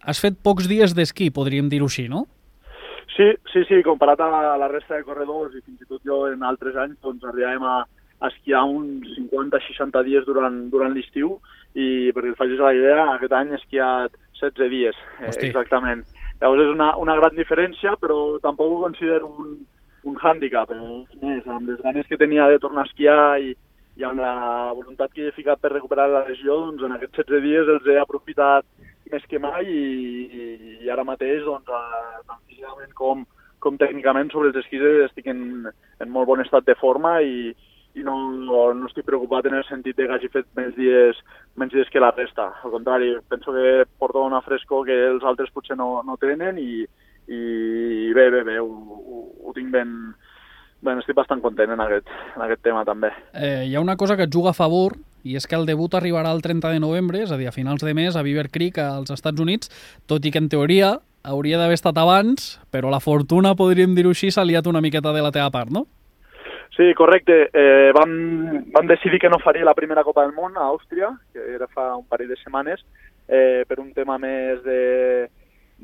has 0.00 0.22
fet 0.24 0.38
pocs 0.40 0.64
dies 0.70 0.94
d'esquí, 0.96 1.28
podríem 1.28 1.68
dir-ho 1.68 1.90
així, 1.90 2.06
no? 2.08 2.22
Sí, 3.12 3.26
sí, 3.52 3.66
sí, 3.68 3.82
comparat 3.84 4.22
a 4.24 4.56
la 4.56 4.70
resta 4.72 4.96
de 4.96 5.04
corredors 5.04 5.52
i 5.58 5.60
fins 5.60 5.84
i 5.84 5.90
tot 5.90 6.00
jo 6.08 6.22
en 6.30 6.48
altres 6.48 6.80
anys, 6.80 6.96
doncs 7.04 7.28
arribàvem 7.28 7.68
a, 7.68 7.76
a 7.84 8.32
esquiar 8.32 8.64
uns 8.64 9.12
50-60 9.18 10.06
dies 10.08 10.24
durant, 10.24 10.60
durant 10.72 10.96
l'estiu 10.96 11.36
i 11.76 12.08
perquè 12.16 12.32
et 12.32 12.40
facis 12.40 12.64
la 12.64 12.72
idea, 12.80 13.10
aquest 13.18 13.36
any 13.36 13.52
he 13.52 13.60
esquiat 13.60 14.16
16 14.40 14.72
dies, 14.72 15.06
eh, 15.20 15.34
exactament. 15.34 16.06
Llavors 16.40 16.64
és 16.64 16.76
una, 16.78 16.94
una 16.96 17.20
gran 17.20 17.36
diferència, 17.36 17.98
però 18.00 18.38
tampoc 18.40 18.72
ho 18.72 18.84
considero 18.88 19.34
un, 19.36 19.58
un 20.08 20.16
hàndicap. 20.16 20.72
Eh? 20.72 21.02
Més, 21.20 21.44
amb 21.44 21.68
les 21.68 21.84
ganes 21.84 22.08
que 22.08 22.16
tenia 22.16 22.48
de 22.48 22.62
tornar 22.62 22.88
a 22.88 22.88
esquiar 22.88 23.34
i, 23.44 23.52
i 24.00 24.04
amb 24.06 24.22
la 24.22 24.72
voluntat 24.72 25.12
que 25.12 25.28
he 25.28 25.36
ficat 25.36 25.60
per 25.60 25.74
recuperar 25.74 26.08
la 26.08 26.24
regió, 26.24 26.56
doncs 26.64 26.86
en 26.86 26.96
aquests 26.96 27.20
16 27.20 27.42
dies 27.44 27.72
els 27.74 27.88
he 27.88 27.98
aprofitat 28.00 28.64
més 29.12 29.26
que 29.28 29.40
mai 29.42 29.66
i, 29.66 30.44
i, 30.80 30.88
ara 30.94 31.04
mateix, 31.04 31.42
doncs, 31.44 31.68
tant 31.68 32.40
físicament 32.48 32.94
com, 32.96 33.26
com 33.60 33.76
tècnicament 33.76 34.30
sobre 34.32 34.52
els 34.52 34.60
esquís 34.62 34.86
estic 35.04 35.28
en, 35.32 35.68
en 36.00 36.14
molt 36.14 36.30
bon 36.30 36.40
estat 36.40 36.64
de 36.64 36.78
forma 36.80 37.18
i, 37.20 37.52
i 37.98 38.06
no, 38.06 38.16
no 38.46 38.88
estic 38.88 39.04
preocupat 39.04 39.50
en 39.50 39.58
el 39.58 39.66
sentit 39.68 39.98
de 39.98 40.06
que 40.06 40.16
hagi 40.16 40.32
fet 40.32 40.48
menys 40.56 40.76
dies, 40.78 41.20
menys 41.60 41.76
dies 41.76 41.92
que 41.92 42.00
la 42.00 42.12
resta. 42.14 42.50
Al 42.64 42.72
contrari, 42.72 43.12
penso 43.28 43.52
que 43.52 43.84
porto 43.98 44.24
una 44.24 44.40
frescor 44.46 44.86
que 44.88 44.96
els 45.10 45.26
altres 45.26 45.52
potser 45.52 45.76
no, 45.76 45.92
no 46.06 46.16
tenen 46.22 46.62
i, 46.62 46.86
i 47.28 47.40
bé, 48.16 48.30
bé, 48.32 48.44
bé, 48.46 48.58
ho, 48.62 48.70
ho, 48.70 49.24
ho 49.44 49.56
tinc 49.58 49.74
ben, 49.74 50.14
Bé, 50.80 50.94
estic 50.96 51.16
bastant 51.16 51.42
content 51.44 51.74
en 51.74 51.80
aquest, 51.84 52.08
en 52.36 52.42
aquest 52.46 52.62
tema 52.64 52.86
també. 52.88 53.10
Eh, 53.34 53.66
hi 53.68 53.74
ha 53.76 53.82
una 53.84 53.98
cosa 54.00 54.16
que 54.16 54.24
et 54.24 54.32
juga 54.32 54.54
a 54.54 54.56
favor 54.56 54.96
i 55.28 55.36
és 55.36 55.46
que 55.46 55.58
el 55.58 55.66
debut 55.68 55.92
arribarà 55.94 56.32
el 56.32 56.40
30 56.40 56.72
de 56.72 56.80
novembre, 56.80 57.20
és 57.20 57.32
a 57.32 57.36
dir, 57.36 57.50
a 57.50 57.52
finals 57.52 57.84
de 57.84 57.92
mes, 57.94 58.16
a 58.16 58.22
Beaver 58.24 58.48
Creek, 58.48 58.78
als 58.80 59.12
Estats 59.12 59.40
Units, 59.40 59.68
tot 60.08 60.24
i 60.24 60.32
que 60.32 60.40
en 60.40 60.48
teoria 60.48 60.94
hauria 61.22 61.58
d'haver 61.60 61.76
estat 61.76 61.98
abans, 62.00 62.54
però 62.72 62.88
la 62.88 63.02
fortuna, 63.04 63.52
podríem 63.56 63.92
dir-ho 63.94 64.14
així, 64.14 64.30
s'ha 64.32 64.46
liat 64.48 64.66
una 64.66 64.80
miqueta 64.80 65.12
de 65.12 65.20
la 65.20 65.32
teva 65.34 65.50
part, 65.52 65.68
no? 65.68 65.84
Sí, 66.76 66.94
correcte. 66.96 67.50
Eh, 67.52 67.90
vam, 67.92 68.14
vam 68.72 68.86
decidir 68.88 69.20
que 69.20 69.28
no 69.28 69.40
faria 69.42 69.66
la 69.68 69.76
primera 69.76 70.04
Copa 70.06 70.24
del 70.24 70.32
Món 70.32 70.56
a 70.56 70.70
Àustria, 70.70 71.10
que 71.34 71.44
era 71.56 71.68
fa 71.68 71.90
un 71.98 72.06
parell 72.08 72.30
de 72.30 72.38
setmanes, 72.40 72.80
eh, 73.28 73.66
per 73.68 73.80
un 73.82 73.92
tema 73.92 74.16
més 74.16 74.62
de, 74.64 75.28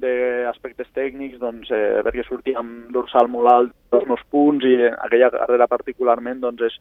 d'aspectes 0.02 0.88
tècnics, 0.94 1.38
doncs, 1.40 1.70
eh, 1.72 2.02
perquè 2.04 2.24
sortia 2.26 2.60
amb 2.60 2.90
dorsal 2.94 3.30
molt 3.32 3.50
alt 3.52 3.74
dels 3.92 4.06
meus 4.10 4.22
punts 4.30 4.66
i 4.68 4.76
aquella 4.90 5.30
carrera 5.34 5.68
particularment 5.70 6.42
doncs, 6.42 6.66
és, 6.68 6.76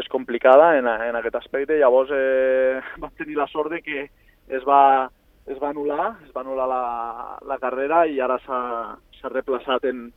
és 0.00 0.10
complicada 0.12 0.74
en, 0.78 0.88
en 0.88 1.18
aquest 1.18 1.40
aspecte. 1.40 1.78
Llavors 1.80 2.12
eh, 2.14 2.80
vam 3.02 3.12
tenir 3.18 3.38
la 3.40 3.48
sort 3.52 3.72
de 3.72 3.82
que 3.84 4.06
es 4.50 4.66
va, 4.66 5.08
es 5.46 5.60
va 5.62 5.72
anul·lar, 5.72 6.10
es 6.26 6.34
va 6.34 6.44
anul·lar 6.44 6.68
la, 6.68 6.82
la 7.48 7.60
carrera 7.62 8.04
i 8.06 8.20
ara 8.20 8.38
s'ha 8.44 9.32
replaçat 9.32 9.86
en, 9.88 10.08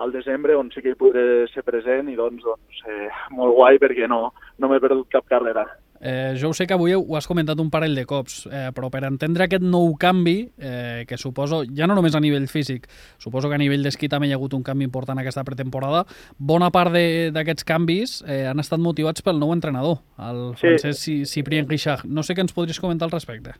al 0.00 0.12
desembre 0.12 0.56
on 0.56 0.70
sí 0.72 0.82
que 0.82 0.94
hi 0.94 0.98
podré 0.98 1.46
ser 1.52 1.64
present 1.66 2.08
i 2.08 2.16
doncs, 2.18 2.44
doncs 2.46 2.82
eh, 2.88 3.08
molt 3.36 3.56
guai 3.56 3.80
perquè 3.82 4.08
no, 4.08 4.30
no 4.58 4.70
m'he 4.70 4.80
perdut 4.82 5.10
cap 5.12 5.28
carrera. 5.28 5.66
Eh, 6.02 6.34
jo 6.40 6.48
ho 6.48 6.54
sé 6.56 6.66
que 6.66 6.72
avui 6.72 6.94
ho 6.96 7.16
has 7.16 7.26
comentat 7.28 7.60
un 7.60 7.68
parell 7.70 7.94
de 7.94 8.06
cops, 8.08 8.46
eh, 8.48 8.70
però 8.72 8.88
per 8.90 9.02
entendre 9.04 9.44
aquest 9.44 9.62
nou 9.62 9.94
canvi, 10.00 10.50
eh, 10.56 11.04
que 11.06 11.18
suposo, 11.20 11.62
ja 11.76 11.86
no 11.86 11.94
només 11.94 12.14
a 12.16 12.20
nivell 12.24 12.48
físic, 12.48 12.86
suposo 13.18 13.50
que 13.50 13.54
a 13.54 13.60
nivell 13.60 13.82
d'esquí 13.84 14.08
també 14.08 14.26
hi 14.28 14.32
ha 14.32 14.38
hagut 14.40 14.54
un 14.56 14.62
canvi 14.64 14.84
important 14.88 15.18
aquesta 15.20 15.44
pretemporada, 15.44 16.06
bona 16.38 16.70
part 16.70 16.92
d'aquests 16.96 17.64
canvis 17.68 18.22
eh, 18.26 18.46
han 18.48 18.58
estat 18.60 18.80
motivats 18.80 19.20
pel 19.22 19.38
nou 19.38 19.52
entrenador, 19.52 19.98
el 20.18 20.54
Sí. 20.56 20.66
francès 20.66 21.04
Cyprien 21.28 21.66
Guixach. 21.68 22.04
No 22.04 22.22
sé 22.22 22.34
què 22.34 22.40
ens 22.40 22.52
podries 22.56 22.80
comentar 22.80 23.04
al 23.06 23.12
respecte. 23.12 23.52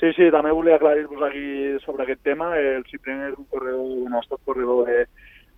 Sí, 0.00 0.10
sí, 0.16 0.26
també 0.32 0.50
volia 0.50 0.74
aclarir-vos 0.74 1.22
aquí 1.22 1.78
sobre 1.84 2.02
aquest 2.02 2.22
tema. 2.24 2.58
El 2.58 2.82
Ciprien 2.90 3.28
és 3.30 3.38
un 3.38 3.44
corredor, 3.46 3.80
un 3.80 4.14
estat 4.18 4.40
corredor 4.44 4.86
de, 4.86 5.06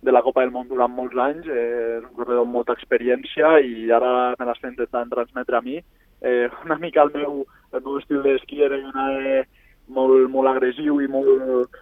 de 0.05 0.11
la 0.11 0.21
Copa 0.21 0.41
del 0.41 0.51
Món 0.51 0.67
durant 0.69 0.93
molts 0.93 1.17
anys, 1.17 1.47
eh, 1.49 1.97
és 1.97 2.03
un 2.05 2.13
corredor 2.15 2.45
amb 2.45 2.53
molta 2.53 2.73
experiència 2.77 3.57
i 3.65 3.89
ara 3.91 4.35
me 4.37 4.45
l'està 4.45 4.69
intentant 4.69 5.09
transmetre 5.09 5.57
a 5.57 5.61
mi. 5.65 5.81
Eh, 6.21 6.49
una 6.65 6.77
mica 6.81 7.03
el 7.03 7.11
meu, 7.13 7.43
el 7.73 7.81
meu 7.83 7.97
estil 7.99 8.23
d'esquí 8.25 8.61
era 8.65 8.77
una 8.77 9.09
de 9.17 9.41
molt, 9.93 10.29
molt 10.33 10.49
agressiu 10.49 11.01
i 11.01 11.07
molt, 11.07 11.75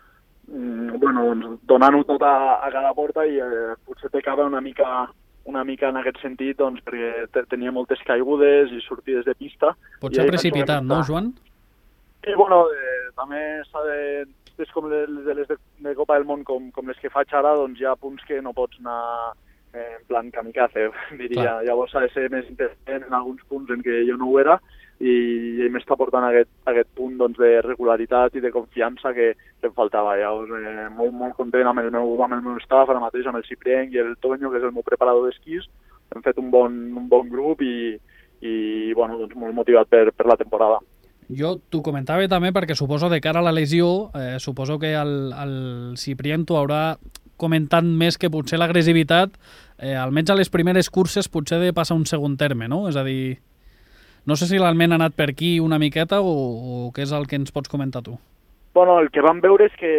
mm, 0.48 1.00
bueno, 1.00 1.24
doncs, 1.30 1.62
donant-ho 1.70 2.04
tot 2.04 2.22
a, 2.22 2.36
a 2.66 2.72
cada 2.74 2.94
porta 2.94 3.26
i 3.26 3.40
eh, 3.40 3.76
potser 3.86 4.12
pecava 4.14 4.46
una 4.46 4.62
mica 4.62 5.08
una 5.46 5.62
mica 5.64 5.90
en 5.92 5.98
aquest 6.00 6.18
sentit, 6.24 6.58
doncs, 6.58 6.82
perquè 6.82 7.28
te- 7.32 7.44
tenia 7.52 7.70
moltes 7.72 8.00
caigudes 8.02 8.72
i 8.74 8.80
sortides 8.82 9.28
de 9.28 9.36
pista. 9.38 9.76
Pot 10.02 10.12
I 10.12 10.16
ser 10.16 10.24
ahí 10.24 10.32
precipitat, 10.32 10.82
no, 10.82 11.04
Joan? 11.06 11.28
Sí, 12.26 12.34
bueno, 12.34 12.64
eh, 12.74 13.12
també 13.16 13.42
s'ha 13.70 13.84
de... 13.86 14.00
És 14.58 14.72
com 14.74 14.88
les 14.90 15.06
de 15.26 15.34
les 15.36 15.48
de, 15.52 15.58
de 15.86 15.94
Copa 15.94 16.16
del 16.16 16.26
Món, 16.26 16.42
com, 16.48 16.72
com 16.74 16.88
les 16.90 16.98
que 16.98 17.12
faig 17.14 17.30
ara, 17.36 17.52
doncs 17.60 17.78
hi 17.78 17.86
ha 17.86 17.94
punts 18.00 18.24
que 18.26 18.42
no 18.42 18.54
pots 18.58 18.80
anar 18.82 18.98
eh, 19.36 19.36
en 19.76 20.08
plan 20.08 20.32
kamikaze, 20.32 20.90
diria. 21.22 21.42
Clar. 21.42 21.60
Llavors 21.68 21.94
s'ha 21.94 22.06
de 22.06 22.12
ser 22.14 22.30
més 22.34 22.48
intensament 22.50 23.08
en 23.08 23.16
alguns 23.18 23.44
punts 23.50 23.72
en 23.74 23.84
què 23.86 24.04
jo 24.10 24.18
no 24.22 24.32
ho 24.32 24.40
era 24.42 24.60
i, 25.00 25.12
i 25.66 25.68
m'està 25.72 25.98
portant 26.00 26.24
aquest, 26.24 26.50
aquest 26.72 26.90
punt 26.96 27.18
doncs, 27.20 27.40
de 27.42 27.60
regularitat 27.66 28.38
i 28.38 28.44
de 28.44 28.52
confiança 28.54 29.12
que, 29.16 29.34
que 29.36 29.70
em 29.70 29.76
faltava. 29.76 30.16
Llavors, 30.20 30.54
eh, 30.56 30.88
molt, 30.96 31.14
molt 31.20 31.36
content 31.40 31.68
amb 31.68 31.84
el 31.84 31.92
meu, 31.92 32.16
amb 32.24 32.38
el 32.38 32.44
meu 32.46 32.60
staff, 32.64 32.90
ara 32.90 33.04
mateix 33.04 33.28
amb 33.28 33.42
el 33.42 33.48
Ciprienc 33.48 33.94
i 33.94 34.02
el 34.04 34.16
Toño, 34.24 34.52
que 34.52 34.62
és 34.62 34.68
el 34.68 34.76
meu 34.76 34.86
preparador 34.88 35.28
d'esquís. 35.28 35.68
Hem 36.14 36.24
fet 36.24 36.40
un 36.40 36.52
bon, 36.54 36.76
un 36.96 37.10
bon 37.12 37.32
grup 37.32 37.64
i, 37.66 37.96
i 38.46 38.56
bueno, 38.96 39.20
doncs, 39.20 39.36
molt 39.40 39.58
motivat 39.58 39.92
per, 39.92 40.08
per 40.16 40.30
la 40.30 40.40
temporada. 40.40 40.80
Jo 41.26 41.56
t'ho 41.74 41.82
comentava 41.82 42.28
també 42.30 42.52
perquè 42.54 42.76
suposo 42.78 43.10
de 43.10 43.18
cara 43.20 43.42
a 43.42 43.48
la 43.48 43.56
lesió, 43.56 44.12
eh, 44.14 44.38
suposo 44.40 44.78
que 44.80 44.94
el, 44.94 45.34
el 45.34 45.56
Ciprien 45.98 46.46
t'ho 46.46 46.60
haurà 46.60 46.84
comentat 47.38 47.84
més 47.86 48.18
que 48.18 48.32
potser 48.32 48.60
l'agressivitat, 48.60 49.36
eh, 49.80 49.96
almenys 49.96 50.32
a 50.32 50.38
les 50.40 50.52
primeres 50.52 50.90
curses 50.90 51.30
potser 51.30 51.60
de 51.62 51.74
passar 51.74 51.98
un 51.98 52.06
segon 52.06 52.38
terme, 52.38 52.68
no? 52.68 52.86
És 52.90 52.96
a 52.96 53.04
dir, 53.04 53.40
no 54.26 54.36
sé 54.36 54.48
si 54.50 54.62
l'alment 54.62 54.94
ha 54.94 55.02
anat 55.02 55.16
per 55.18 55.30
aquí 55.32 55.60
una 55.60 55.80
miqueta 55.80 56.22
o, 56.22 56.32
o 56.32 56.92
què 56.96 57.04
és 57.06 57.12
el 57.14 57.28
que 57.28 57.38
ens 57.40 57.54
pots 57.56 57.70
comentar 57.70 58.04
tu. 58.06 58.18
Bueno, 58.76 58.98
el 59.00 59.08
que 59.12 59.24
vam 59.24 59.38
veure 59.40 59.70
és 59.70 59.76
que 59.80 59.92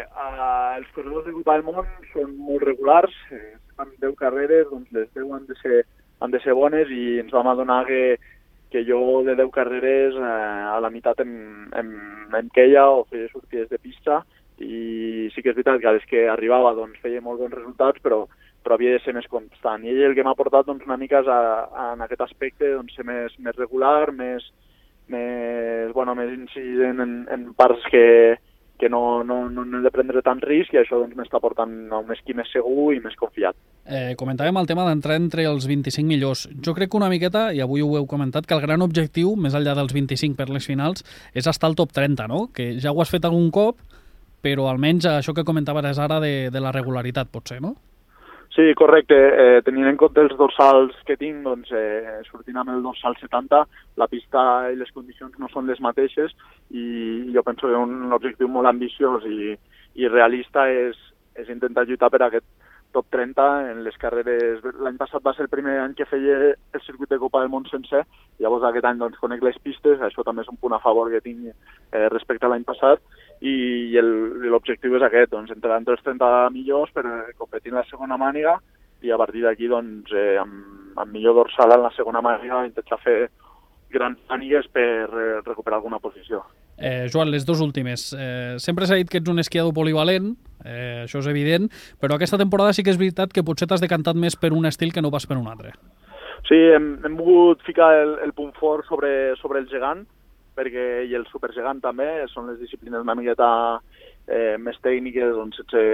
eh, 0.00 0.76
els 0.78 0.92
corredors 0.94 1.26
de 1.26 1.34
Copa 1.36 1.58
del 1.58 1.66
Món 1.66 1.88
són 2.14 2.36
molt 2.40 2.64
regulars, 2.64 3.16
eh, 3.34 3.58
fan 3.76 3.90
10 4.00 4.14
carreres, 4.16 4.68
doncs 4.70 4.92
les 4.96 5.10
10 5.12 5.34
han 5.36 5.48
de 5.48 5.56
ser, 5.60 5.82
han 6.24 6.32
de 6.32 6.40
ser 6.40 6.54
bones 6.56 6.88
i 6.88 7.18
ens 7.20 7.34
vam 7.34 7.50
adonar 7.50 7.82
que, 7.90 8.16
que 8.72 8.84
jo 8.88 9.20
de 9.26 9.36
10 9.36 9.52
carreres 9.52 10.16
eh, 10.16 10.70
a 10.72 10.78
la 10.80 10.90
meitat 10.94 11.20
em, 11.20 11.34
em, 11.76 11.90
em 12.38 12.48
queia 12.56 12.86
o 12.88 13.04
feia 13.10 13.28
sortides 13.34 13.68
de 13.68 13.82
pista 13.82 14.22
i 14.62 15.28
sí 15.34 15.42
que 15.42 15.52
és 15.52 15.58
veritat 15.58 15.80
que 15.80 15.90
a 15.90 15.96
les 15.96 16.06
que 16.08 16.26
arribava 16.30 16.74
doncs, 16.78 17.00
feia 17.02 17.22
molt 17.24 17.42
bons 17.42 17.54
resultats, 17.54 18.02
però, 18.04 18.24
però 18.62 18.78
havia 18.78 18.96
de 18.96 19.02
ser 19.04 19.14
més 19.16 19.28
constant. 19.30 19.84
I 19.84 19.92
ell 19.92 20.10
el 20.10 20.16
que 20.18 20.26
m'ha 20.26 20.36
portat 20.38 20.68
doncs, 20.68 20.86
una 20.86 21.00
mica 21.00 21.22
és 21.22 21.30
a, 21.30 21.40
a, 21.66 21.88
en 21.96 22.04
aquest 22.06 22.24
aspecte 22.28 22.74
doncs, 22.76 22.94
ser 22.96 23.06
més, 23.08 23.34
més 23.42 23.58
regular, 23.58 24.12
més, 24.16 24.46
més, 25.12 25.92
bueno, 25.96 26.16
més 26.18 26.32
incident 26.36 27.02
en, 27.02 27.18
en 27.32 27.50
parts 27.58 27.84
que, 27.90 28.06
que 28.82 28.88
no, 28.90 29.22
no, 29.22 29.48
no, 29.50 29.64
no 29.64 29.78
he 29.78 29.84
de 29.84 29.92
prendre 29.94 30.24
tant 30.26 30.40
risc 30.42 30.74
i 30.74 30.80
això 30.80 30.98
doncs, 30.98 31.14
m'està 31.18 31.38
portant 31.42 31.70
a 31.92 32.00
un 32.02 32.10
esquí 32.14 32.34
més 32.34 32.50
segur 32.50 32.90
i 32.96 33.02
més 33.04 33.14
confiat. 33.18 33.54
Eh, 33.82 34.14
comentàvem 34.18 34.58
el 34.58 34.66
tema 34.70 34.86
d'entrar 34.88 35.18
entre 35.18 35.44
els 35.46 35.68
25 35.70 36.06
millors. 36.06 36.44
Jo 36.66 36.74
crec 36.74 36.90
que 36.90 36.98
una 36.98 37.10
miqueta, 37.10 37.48
i 37.54 37.62
avui 37.62 37.82
ho 37.82 37.92
heu 37.98 38.06
comentat, 38.10 38.46
que 38.46 38.54
el 38.58 38.62
gran 38.62 38.82
objectiu, 38.82 39.36
més 39.38 39.54
enllà 39.58 39.74
dels 39.78 39.94
25 39.94 40.38
per 40.38 40.48
les 40.50 40.66
finals, 40.66 41.06
és 41.34 41.46
estar 41.50 41.70
al 41.70 41.78
top 41.78 41.94
30, 41.94 42.26
no? 42.30 42.48
Que 42.54 42.72
ja 42.82 42.90
ho 42.90 43.02
has 43.02 43.10
fet 43.14 43.26
algun 43.26 43.50
cop, 43.54 43.78
però 44.42 44.68
almenys 44.68 45.06
això 45.08 45.34
que 45.34 45.46
comentaves 45.46 45.98
ara 46.02 46.18
de, 46.20 46.50
de 46.50 46.60
la 46.60 46.74
regularitat, 46.74 47.30
potser, 47.32 47.60
no? 47.62 47.76
Sí, 48.52 48.74
correcte. 48.76 49.16
Eh, 49.16 49.60
tenint 49.64 49.88
en 49.88 49.96
compte 49.96 50.20
els 50.20 50.34
dorsals 50.36 50.96
que 51.08 51.16
tinc, 51.16 51.40
doncs, 51.46 51.70
eh, 51.72 52.18
sortint 52.28 52.58
amb 52.60 52.74
el 52.74 52.82
dorsal 52.84 53.16
70, 53.16 53.62
la 53.96 54.08
pista 54.12 54.42
i 54.68 54.76
les 54.76 54.90
condicions 54.92 55.38
no 55.40 55.48
són 55.48 55.70
les 55.70 55.80
mateixes 55.80 56.34
i 56.68 57.32
jo 57.32 57.44
penso 57.46 57.70
que 57.70 57.80
un 57.80 58.12
objectiu 58.12 58.50
molt 58.52 58.68
ambiciós 58.68 59.24
i, 59.24 59.54
i 59.96 60.10
realista 60.10 60.66
és, 60.68 60.98
és 61.40 61.48
intentar 61.48 61.86
lluitar 61.88 62.12
per 62.12 62.26
aquest 62.26 62.44
top 62.92 63.08
30 63.10 63.46
en 63.72 63.82
les 63.84 63.96
carreres. 63.98 64.62
L'any 64.84 64.98
passat 65.00 65.24
va 65.24 65.32
ser 65.36 65.46
el 65.46 65.52
primer 65.52 65.78
any 65.80 65.96
que 65.98 66.06
feia 66.06 66.52
el 66.52 66.84
circuit 66.86 67.10
de 67.10 67.18
Copa 67.22 67.40
del 67.42 67.50
Món 67.52 67.66
sencer, 67.70 68.04
llavors 68.42 68.64
aquest 68.68 68.86
any 68.88 69.00
doncs, 69.00 69.18
conec 69.20 69.42
les 69.44 69.58
pistes, 69.64 70.00
això 70.00 70.24
també 70.26 70.44
és 70.44 70.52
un 70.52 70.60
punt 70.60 70.76
a 70.76 70.80
favor 70.84 71.10
que 71.12 71.22
tinc 71.24 71.48
eh, 71.50 72.06
respecte 72.12 72.46
a 72.46 72.52
l'any 72.52 72.66
passat, 72.68 73.02
i 73.42 73.98
l'objectiu 73.98 74.96
és 74.98 75.06
aquest, 75.06 75.32
doncs, 75.32 75.50
entrar 75.54 75.80
entre 75.80 75.96
els 75.96 76.04
30 76.06 76.52
millors 76.54 76.92
per 76.94 77.06
eh, 77.08 77.34
competir 77.38 77.72
en 77.72 77.80
la 77.80 77.88
segona 77.90 78.20
màniga 78.20 78.58
i 79.02 79.10
a 79.10 79.18
partir 79.18 79.42
d'aquí, 79.42 79.66
doncs, 79.70 80.12
eh, 80.14 80.36
amb, 80.38 80.92
amb 80.96 81.12
millor 81.12 81.40
dorsal 81.40 81.74
en 81.74 81.88
la 81.88 81.94
segona 81.96 82.22
màniga 82.22 82.64
intentar 82.68 83.00
fer 83.02 83.18
grans 83.92 84.18
mànigues 84.30 84.68
per 84.72 85.08
eh, 85.08 85.40
recuperar 85.44 85.80
alguna 85.80 86.00
posició. 86.00 86.42
Eh, 86.78 87.08
Joan, 87.12 87.30
les 87.30 87.44
dues 87.46 87.60
últimes. 87.60 88.10
Eh, 88.18 88.56
sempre 88.58 88.88
s'ha 88.88 88.96
dit 88.98 89.10
que 89.10 89.20
ets 89.20 89.30
un 89.30 89.42
esquiador 89.42 89.74
polivalent, 89.76 90.32
eh, 90.64 91.02
això 91.04 91.22
és 91.22 91.28
evident, 91.30 91.68
però 92.00 92.16
aquesta 92.16 92.40
temporada 92.40 92.72
sí 92.72 92.82
que 92.82 92.94
és 92.94 93.00
veritat 93.00 93.32
que 93.32 93.44
potser 93.46 93.68
t'has 93.68 93.82
decantat 93.82 94.16
més 94.16 94.36
per 94.36 94.52
un 94.52 94.66
estil 94.66 94.92
que 94.92 95.02
no 95.02 95.10
pas 95.10 95.26
per 95.26 95.38
un 95.38 95.48
altre. 95.50 95.74
Sí, 96.48 96.58
hem, 96.58 96.96
hem 97.06 97.16
volgut 97.16 97.62
ficar 97.66 97.92
el, 98.00 98.16
el 98.24 98.32
punt 98.34 98.52
fort 98.58 98.86
sobre, 98.88 99.36
sobre 99.40 99.62
el 99.62 99.68
gegant, 99.70 100.02
perquè, 100.56 101.04
i 101.08 101.14
el 101.16 101.26
supergegant 101.30 101.80
també, 101.80 102.08
són 102.32 102.50
les 102.50 102.58
disciplines 102.60 103.02
una 103.04 103.16
miqueta 103.16 103.48
eh, 104.26 104.56
més 104.58 104.78
tècniques, 104.84 105.36
on 105.38 105.52
sense 105.56 105.84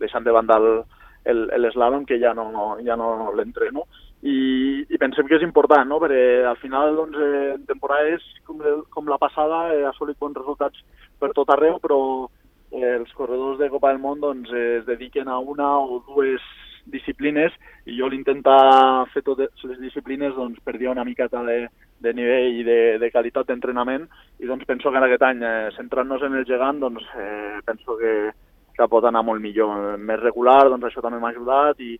deixant 0.00 0.26
de 0.26 0.34
banda 0.34 0.58
l'eslàlom, 0.62 2.04
que 2.06 2.18
ja 2.22 2.34
no, 2.34 2.76
ja 2.84 2.96
no 2.98 3.32
l'entreno. 3.36 3.86
I, 4.22 4.84
I 4.86 5.00
pensem 5.02 5.26
que 5.26 5.34
és 5.40 5.42
important, 5.42 5.88
no? 5.88 5.98
perquè 6.02 6.44
al 6.46 6.58
final 6.60 6.94
doncs, 6.94 7.18
eh, 7.18 7.56
temporades 7.66 8.22
com, 8.46 8.60
com 8.90 9.10
la 9.10 9.18
passada 9.18 9.64
he 9.74 9.82
assolit 9.88 10.18
bons 10.20 10.38
resultats 10.38 10.78
per 11.18 11.32
tot 11.34 11.50
arreu, 11.50 11.80
però 11.82 11.98
eh, 12.28 12.41
els 12.72 13.12
corredors 13.12 13.58
de 13.60 13.68
Copa 13.70 13.92
del 13.92 14.00
Món 14.00 14.20
doncs, 14.20 14.50
es 14.52 14.84
dediquen 14.86 15.28
a 15.28 15.38
una 15.38 15.76
o 15.78 16.00
dues 16.06 16.42
disciplines 16.86 17.52
i 17.86 17.96
jo 17.98 18.08
l'intentar 18.10 19.06
fer 19.12 19.22
totes 19.22 19.64
les 19.68 19.78
disciplines 19.78 20.34
doncs, 20.34 20.60
perdia 20.64 20.90
una 20.90 21.04
miqueta 21.04 21.42
de, 21.46 21.68
de 22.02 22.12
nivell 22.16 22.58
i 22.58 22.64
de, 22.66 22.78
de 22.98 23.10
qualitat 23.14 23.50
d'entrenament 23.50 24.08
i 24.42 24.48
doncs 24.50 24.66
penso 24.66 24.90
que 24.90 24.98
en 24.98 25.06
aquest 25.06 25.26
any, 25.28 25.44
eh, 25.46 25.68
centrant-nos 25.76 26.24
en 26.26 26.38
el 26.40 26.48
gegant, 26.48 26.80
doncs, 26.82 27.04
eh, 27.18 27.60
penso 27.66 27.96
que, 28.00 28.32
que 28.74 28.88
pot 28.90 29.06
anar 29.06 29.22
molt 29.26 29.42
millor, 29.44 29.98
més 29.98 30.20
regular, 30.22 30.64
doncs 30.70 30.88
això 30.88 31.04
també 31.04 31.20
m'ha 31.22 31.30
ajudat 31.34 31.84
i, 31.84 31.94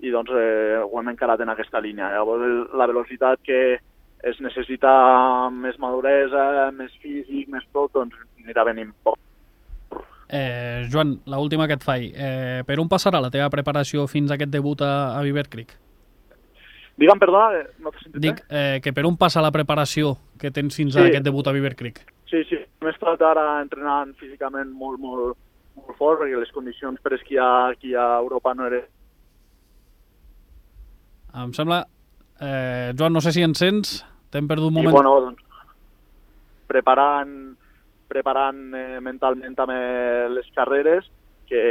i 0.00 0.14
doncs 0.14 0.32
eh, 0.32 0.80
ho 0.80 0.96
hem 1.00 1.12
encarat 1.12 1.44
en 1.44 1.52
aquesta 1.52 1.82
línia. 1.82 2.12
Llavors 2.14 2.72
la 2.76 2.88
velocitat 2.88 3.44
que 3.44 3.60
es 4.26 4.40
necessita 4.40 5.50
més 5.52 5.76
maduresa, 5.78 6.70
més 6.72 6.94
físic, 7.02 7.50
més 7.52 7.68
tot, 7.72 7.92
doncs 7.92 8.16
anirà 8.42 8.64
venint 8.64 8.94
poc. 9.04 9.20
Eh, 10.28 10.88
Joan, 10.90 11.20
la 11.26 11.38
última 11.38 11.66
que 11.68 11.74
et 11.78 11.84
faig. 11.84 12.12
Eh, 12.14 12.62
per 12.66 12.78
on 12.82 12.88
passarà 12.90 13.20
la 13.22 13.30
teva 13.30 13.48
preparació 13.50 14.06
fins 14.10 14.30
a 14.30 14.34
aquest 14.34 14.50
debut 14.50 14.80
a, 14.82 15.16
a 15.18 15.22
Beaver 15.22 15.48
Creek? 15.48 15.76
Digue'm, 16.96 17.18
perdona, 17.20 17.58
eh, 17.60 17.66
no 17.84 17.90
t'he 17.92 18.00
sentit 18.02 18.22
Dic 18.24 18.38
eh, 18.48 18.80
que 18.82 18.92
per 18.96 19.04
on 19.04 19.18
passa 19.20 19.42
la 19.44 19.50
preparació 19.52 20.14
que 20.40 20.50
tens 20.50 20.74
fins 20.74 20.96
a 20.96 21.02
Sí. 21.04 21.10
aquest 21.10 21.24
debut 21.24 21.46
a 21.46 21.52
Beaver 21.52 21.74
Creek? 21.76 22.00
Sí, 22.30 22.40
sí, 22.48 22.56
hem 22.56 22.88
estat 22.88 23.20
ara 23.22 23.60
entrenant 23.62 24.14
físicament 24.16 24.72
molt, 24.72 24.98
molt, 24.98 25.36
molt 25.76 25.98
fort 25.98 26.22
perquè 26.22 26.40
les 26.40 26.50
condicions 26.56 26.98
per 27.04 27.12
esquiar 27.14 27.70
aquí 27.74 27.94
a 27.94 28.16
Europa 28.18 28.54
no 28.54 28.66
eren... 28.66 28.86
Em 31.36 31.52
sembla... 31.52 31.84
Eh, 32.40 32.92
Joan, 32.98 33.12
no 33.12 33.20
sé 33.20 33.32
si 33.32 33.42
ens 33.44 33.58
sents. 33.60 34.04
T'hem 34.32 34.48
perdut 34.48 34.68
un 34.72 34.74
I 34.74 34.82
moment. 34.82 34.92
bueno, 34.96 35.12
doncs, 35.20 35.42
preparant, 36.66 37.55
preparant 38.08 38.74
eh, 38.74 38.98
mentalment 39.02 39.54
també 39.58 39.78
les 40.32 40.48
carreres 40.54 41.06
que 41.48 41.62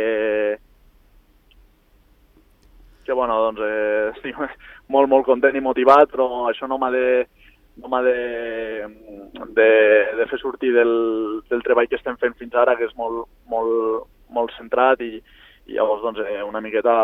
que 3.05 3.13
bueno, 3.13 3.37
doncs 3.45 3.61
eh, 3.63 4.11
estic 4.15 4.35
molt, 4.89 5.07
molt 5.07 5.25
content 5.27 5.55
i 5.55 5.63
motivat, 5.63 6.09
però 6.11 6.47
això 6.49 6.67
no 6.67 6.79
m'ha 6.81 6.89
de, 6.91 7.05
no 7.77 7.91
m'ha 7.91 8.01
de, 8.01 8.17
de, 9.53 9.69
de 10.17 10.27
fer 10.31 10.39
sortir 10.41 10.73
del, 10.73 10.95
del 11.51 11.63
treball 11.63 11.87
que 11.87 11.99
estem 11.99 12.17
fent 12.17 12.35
fins 12.39 12.57
ara, 12.57 12.75
que 12.75 12.89
és 12.89 12.97
molt, 12.97 13.29
molt, 13.51 14.09
molt 14.33 14.51
centrat 14.57 15.05
i, 15.05 15.13
i 15.69 15.77
llavors 15.77 16.03
doncs, 16.03 16.25
eh, 16.25 16.41
una 16.43 16.63
miqueta 16.65 16.95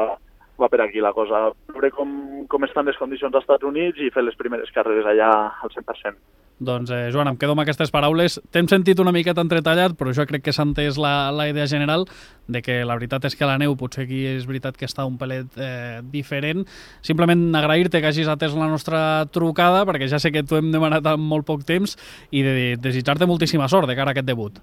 va 0.61 0.69
per 0.69 0.81
aquí 0.83 1.01
la 1.01 1.13
cosa. 1.13 1.49
Veure 1.71 1.89
com, 1.95 2.11
com 2.49 2.67
estan 2.67 2.89
les 2.89 2.99
condicions 2.99 3.33
als 3.33 3.45
Estats 3.45 3.65
Units 3.67 4.01
i 4.01 4.11
fer 4.13 4.25
les 4.25 4.37
primeres 4.37 4.73
carreres 4.75 5.07
allà 5.07 5.31
al 5.61 5.73
100%. 5.73 6.17
Doncs, 6.61 6.91
eh, 6.93 7.09
Joan, 7.09 7.25
em 7.31 7.37
quedo 7.41 7.55
amb 7.55 7.63
aquestes 7.63 7.89
paraules. 7.89 8.35
T'hem 8.53 8.67
sentit 8.69 8.99
una 9.01 9.09
miqueta 9.11 9.41
entretallat, 9.41 9.95
però 9.97 10.11
jo 10.13 10.27
crec 10.29 10.43
que 10.45 10.53
s'ha 10.53 10.61
entès 10.67 10.99
la, 11.01 11.31
la 11.33 11.47
idea 11.49 11.65
general 11.65 12.05
de 12.45 12.61
que 12.61 12.83
la 12.85 12.93
veritat 12.99 13.25
és 13.25 13.35
que 13.35 13.49
la 13.49 13.57
neu 13.57 13.73
potser 13.79 14.05
aquí 14.05 14.19
és 14.29 14.45
veritat 14.45 14.77
que 14.77 14.85
està 14.85 15.07
un 15.09 15.17
pelet 15.17 15.57
eh, 15.57 16.03
diferent. 16.13 16.61
Simplement 17.01 17.41
agrair-te 17.57 17.97
que 17.97 18.11
hagis 18.11 18.29
atès 18.29 18.53
la 18.53 18.69
nostra 18.69 19.25
trucada, 19.33 19.81
perquè 19.89 20.05
ja 20.11 20.21
sé 20.21 20.29
que 20.29 20.45
t'ho 20.45 20.61
hem 20.61 20.69
demanat 20.69 21.09
en 21.09 21.25
molt 21.33 21.49
poc 21.49 21.65
temps, 21.65 21.97
i 22.29 22.45
de, 22.45 22.53
de 22.53 22.69
desitjar-te 22.77 23.25
moltíssima 23.25 23.65
sort 23.65 23.89
de 23.89 23.97
cara 23.97 24.13
a 24.13 24.17
aquest 24.17 24.29
debut. 24.29 24.61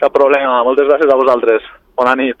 Cap 0.00 0.16
problema, 0.16 0.62
moltes 0.64 0.88
gràcies 0.88 1.12
a 1.12 1.20
vosaltres. 1.20 1.68
Bona 2.00 2.16
nit. 2.16 2.40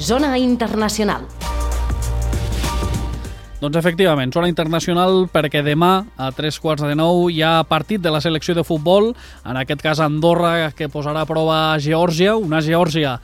Zona 0.00 0.38
Internacional. 0.38 1.35
Doncs 3.66 3.80
efectivament, 3.80 4.30
zona 4.30 4.46
internacional 4.46 5.24
perquè 5.26 5.58
demà 5.66 6.04
a 6.22 6.28
tres 6.30 6.60
quarts 6.62 6.84
de 6.86 6.94
nou 6.94 7.24
hi 7.34 7.40
ha 7.42 7.64
partit 7.66 7.98
de 7.98 8.12
la 8.14 8.20
selecció 8.22 8.54
de 8.54 8.62
futbol, 8.62 9.08
en 9.42 9.58
aquest 9.58 9.82
cas 9.82 9.98
Andorra 10.04 10.68
que 10.70 10.86
posarà 10.86 11.24
a 11.24 11.26
prova 11.26 11.56
a 11.72 11.80
Geòrgia, 11.82 12.36
una 12.38 12.60
Geòrgia 12.62 13.16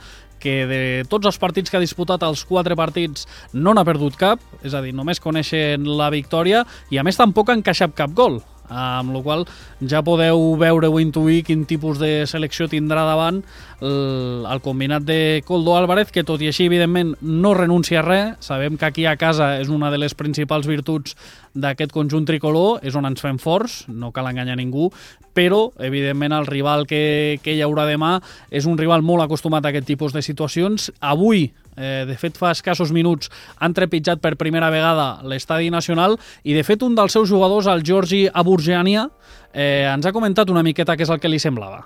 que 0.43 0.65
de 0.67 0.81
tots 1.07 1.31
els 1.31 1.39
partits 1.39 1.71
que 1.71 1.79
ha 1.79 1.83
disputat, 1.85 2.25
els 2.27 2.43
quatre 2.43 2.75
partits, 2.75 3.23
no 3.55 3.71
n'ha 3.71 3.85
perdut 3.87 4.19
cap, 4.19 4.43
és 4.67 4.75
a 4.75 4.81
dir, 4.83 4.91
només 4.91 5.23
coneixen 5.23 5.87
la 5.87 6.09
victòria 6.11 6.65
i 6.91 6.99
a 6.99 7.07
més 7.07 7.15
tampoc 7.15 7.47
ha 7.47 7.55
encaixat 7.61 7.95
cap 7.95 8.11
gol 8.11 8.41
amb 8.69 9.13
la 9.13 9.21
qual 9.23 9.45
ja 9.89 10.03
podeu 10.05 10.53
veure 10.59 10.89
o 10.89 10.99
intuir 11.01 11.43
quin 11.47 11.65
tipus 11.69 11.99
de 12.01 12.25
selecció 12.29 12.69
tindrà 12.71 13.03
davant 13.07 13.41
el, 13.83 14.45
el 14.49 14.61
combinat 14.63 15.03
de 15.03 15.43
Coldo 15.45 15.75
Álvarez, 15.77 16.11
que 16.11 16.23
tot 16.23 16.41
i 16.41 16.49
així, 16.51 16.67
evidentment, 16.69 17.13
no 17.21 17.53
renuncia 17.57 18.01
a 18.01 18.05
res. 18.05 18.35
Sabem 18.45 18.77
que 18.77 18.87
aquí 18.87 19.05
a 19.05 19.17
casa 19.17 19.57
és 19.59 19.69
una 19.69 19.91
de 19.91 19.99
les 19.99 20.15
principals 20.15 20.67
virtuts 20.69 21.17
d'aquest 21.53 21.91
conjunt 21.93 22.25
tricolor, 22.25 22.79
és 22.81 22.95
on 22.95 23.05
ens 23.09 23.21
fem 23.21 23.37
forts, 23.41 23.83
no 23.91 24.13
cal 24.15 24.29
enganyar 24.29 24.57
ningú, 24.57 24.89
però, 25.33 25.71
evidentment, 25.81 26.33
el 26.33 26.47
rival 26.47 26.87
que, 26.87 27.39
que 27.43 27.55
hi 27.57 27.63
haurà 27.65 27.87
demà 27.89 28.15
és 28.53 28.67
un 28.69 28.77
rival 28.77 29.03
molt 29.05 29.25
acostumat 29.25 29.65
a 29.65 29.73
aquest 29.73 29.89
tipus 29.89 30.13
de 30.13 30.21
situacions. 30.25 30.91
Avui, 31.01 31.49
eh, 31.77 32.05
de 32.07 32.17
fet, 32.17 32.37
fa 32.37 32.51
escassos 32.51 32.91
minuts, 32.91 33.31
han 33.57 33.73
trepitjat 33.73 34.21
per 34.21 34.35
primera 34.37 34.69
vegada 34.73 35.19
l'estadi 35.23 35.71
nacional 35.73 36.17
i, 36.43 36.53
de 36.53 36.63
fet, 36.63 36.83
un 36.83 36.95
dels 36.95 37.13
seus 37.13 37.29
jugadors, 37.29 37.67
el 37.67 37.83
Georgi 37.83 38.27
Aburgiania, 38.33 39.09
eh, 39.53 39.85
ens 39.89 40.05
ha 40.05 40.13
comentat 40.15 40.49
una 40.49 40.63
miqueta 40.63 40.97
què 40.97 41.07
és 41.07 41.13
el 41.13 41.19
que 41.19 41.31
li 41.31 41.39
semblava. 41.39 41.83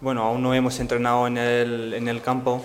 Bueno, 0.00 0.24
aún 0.24 0.42
no 0.42 0.52
hemos 0.52 0.78
entrenado 0.80 1.26
en 1.26 1.38
el, 1.38 1.94
en 1.94 2.08
el 2.08 2.20
campo, 2.20 2.62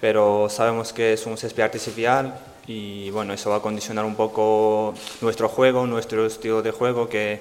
pero 0.00 0.48
sabemos 0.48 0.92
que 0.92 1.12
es 1.12 1.26
un 1.26 1.36
césped 1.36 1.62
artificial 1.62 2.34
y 2.66 3.10
bueno, 3.10 3.32
eso 3.32 3.50
va 3.50 3.56
a 3.56 3.60
condicionar 3.60 4.04
un 4.04 4.14
poco 4.14 4.94
nuestro 5.20 5.48
juego, 5.48 5.86
nuestro 5.86 6.24
estilo 6.24 6.62
de 6.62 6.70
juego, 6.70 7.08
que 7.08 7.40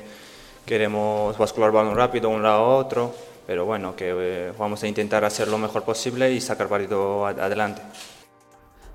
queremos 0.65 1.38
bascular 1.38 1.71
balón 1.71 1.95
rápido 1.95 2.29
de 2.29 2.36
un 2.36 2.43
lado 2.43 2.65
a 2.65 2.77
otro, 2.77 3.15
pero 3.48 3.65
bueno, 3.65 3.95
que 3.95 4.13
eh, 4.15 4.51
vamos 4.57 4.83
a 4.83 4.88
intentar 4.88 5.24
hacer 5.24 5.48
lo 5.48 5.57
mejor 5.57 5.83
posible 5.83 6.31
y 6.31 6.41
sacar 6.41 6.67
partido 6.67 7.25
adelante. 7.25 7.81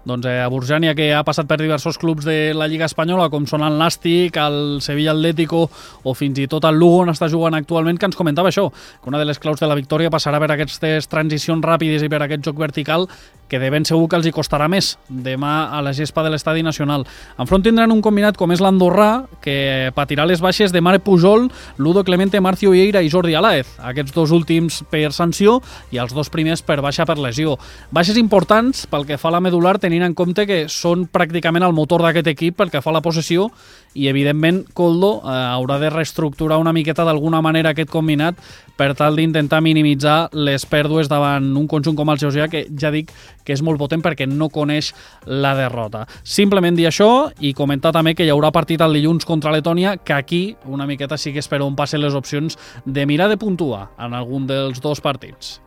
Doncs 0.04 0.26
eh, 0.28 0.40
a 0.44 0.48
Burjània, 0.52 0.92
que 0.96 1.08
ha 1.16 1.22
passat 1.24 1.48
per 1.48 1.56
diversos 1.60 1.96
clubs 1.96 2.26
de 2.28 2.52
la 2.52 2.66
Lliga 2.68 2.84
Espanyola, 2.84 3.30
com 3.32 3.46
són 3.48 3.64
el 3.64 3.78
Nàstic, 3.80 4.36
el 4.36 4.82
Sevilla 4.84 5.14
Atlético 5.14 5.62
o 6.04 6.12
fins 6.12 6.42
i 6.42 6.48
tot 6.50 6.66
el 6.68 6.76
Lugo 6.76 7.00
on 7.06 7.12
està 7.14 7.30
jugant 7.32 7.56
actualment, 7.56 7.96
que 7.96 8.10
ens 8.10 8.18
comentava 8.18 8.52
això, 8.52 8.66
que 8.68 9.08
una 9.08 9.20
de 9.22 9.24
les 9.24 9.40
claus 9.40 9.62
de 9.62 9.70
la 9.70 9.78
victòria 9.78 10.12
passarà 10.12 10.42
per 10.42 10.50
aquestes 10.52 11.08
transicions 11.08 11.64
ràpides 11.64 12.04
i 12.04 12.12
per 12.12 12.20
aquest 12.20 12.44
joc 12.44 12.60
vertical 12.60 13.08
que 13.48 13.58
de 13.58 13.70
ben 13.70 13.84
segur 13.84 14.08
que 14.08 14.16
els 14.18 14.26
hi 14.26 14.32
costarà 14.34 14.66
més 14.72 14.94
demà 15.08 15.68
a 15.70 15.78
la 15.84 15.92
gespa 15.94 16.24
de 16.24 16.32
l'Estadi 16.32 16.64
Nacional. 16.66 17.04
Enfront 17.38 17.62
tindran 17.62 17.92
un 17.92 18.00
combinat 18.02 18.34
com 18.40 18.50
és 18.50 18.58
l'Andorrà, 18.64 19.28
que 19.44 19.92
patirà 19.94 20.24
les 20.26 20.40
baixes 20.42 20.72
de 20.72 20.80
Mare 20.82 20.98
Pujol, 20.98 21.46
Ludo 21.78 22.02
Clemente, 22.02 22.40
Marcio 22.40 22.72
Vieira 22.72 23.02
i 23.04 23.12
Jordi 23.12 23.36
Alaez. 23.38 23.76
Aquests 23.78 24.16
dos 24.16 24.32
últims 24.34 24.80
per 24.90 25.12
sanció 25.12 25.60
i 25.94 26.00
els 26.02 26.16
dos 26.16 26.32
primers 26.34 26.64
per 26.66 26.80
baixa 26.82 27.06
per 27.06 27.18
lesió. 27.20 27.54
Baixes 27.94 28.18
importants 28.18 28.88
pel 28.90 29.06
que 29.06 29.20
fa 29.20 29.30
a 29.30 29.36
la 29.36 29.42
medular, 29.44 29.76
tenint 29.78 29.93
en 30.02 30.14
compte 30.18 30.46
que 30.48 30.64
són 30.72 31.04
pràcticament 31.06 31.62
el 31.62 31.74
motor 31.76 32.02
d'aquest 32.02 32.26
equip 32.32 32.56
pel 32.58 32.70
que 32.72 32.80
fa 32.82 32.90
a 32.90 32.96
la 32.96 33.02
possessió 33.04 33.50
i 33.94 34.08
evidentment 34.10 34.64
Coldo 34.74 35.20
eh, 35.22 35.30
haurà 35.30 35.78
de 35.78 35.90
reestructurar 35.92 36.58
una 36.58 36.72
miqueta 36.74 37.04
d'alguna 37.06 37.40
manera 37.44 37.70
aquest 37.70 37.92
combinat 37.92 38.40
per 38.76 38.90
tal 38.98 39.14
d'intentar 39.16 39.60
minimitzar 39.62 40.30
les 40.34 40.66
pèrdues 40.66 41.08
davant 41.08 41.46
un 41.56 41.68
conjunt 41.70 41.94
com 41.94 42.10
el 42.10 42.18
Georgià 42.18 42.48
que 42.50 42.64
ja 42.80 42.90
dic 42.90 43.12
que 43.44 43.54
és 43.54 43.62
molt 43.62 43.78
potent 43.78 44.02
perquè 44.02 44.26
no 44.26 44.50
coneix 44.50 44.90
la 45.26 45.54
derrota. 45.54 46.04
Simplement 46.24 46.74
dir 46.74 46.88
això 46.90 47.30
i 47.38 47.54
comentar 47.54 47.94
també 47.94 48.16
que 48.18 48.26
hi 48.26 48.32
haurà 48.34 48.50
partit 48.50 48.82
el 48.82 48.98
dilluns 48.98 49.28
contra 49.28 49.54
Letònia 49.54 49.98
que 50.02 50.16
aquí 50.16 50.56
una 50.66 50.88
miqueta 50.90 51.18
sí 51.18 51.32
que 51.32 51.44
espero 51.44 51.68
on 51.68 51.76
passen 51.76 52.02
les 52.02 52.18
opcions 52.18 52.58
de 52.84 53.06
mirar 53.06 53.28
de 53.30 53.38
puntuar 53.38 53.90
en 53.98 54.14
algun 54.14 54.48
dels 54.50 54.82
dos 54.82 55.00
partits. 55.00 55.63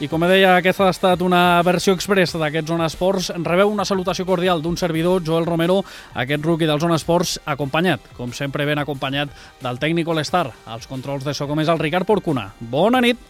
I 0.00 0.08
com 0.08 0.22
deia, 0.24 0.54
aquesta 0.56 0.86
ha 0.86 0.92
estat 0.94 1.20
una 1.20 1.60
versió 1.60 1.92
express 1.92 2.32
d'aquest 2.40 2.70
Zona 2.72 2.86
Esports. 2.88 3.26
Rebeu 3.44 3.68
una 3.68 3.84
salutació 3.84 4.24
cordial 4.24 4.62
d'un 4.64 4.78
servidor, 4.80 5.20
Joel 5.26 5.44
Romero, 5.44 5.82
aquest 6.16 6.46
rookie 6.46 6.68
del 6.70 6.80
Zona 6.80 6.96
Esports, 6.96 7.36
acompanyat, 7.44 8.08
com 8.16 8.32
sempre 8.32 8.64
ben 8.64 8.80
acompanyat, 8.80 9.28
del 9.60 9.76
tècnic 9.82 10.08
All-Star, 10.08 10.46
als 10.64 10.88
controls 10.88 11.28
de 11.28 11.36
so 11.36 11.44
com 11.50 11.60
és 11.60 11.68
el 11.68 11.84
Ricard 11.84 12.08
Porcuna. 12.08 12.48
Bona 12.72 13.04
nit! 13.04 13.20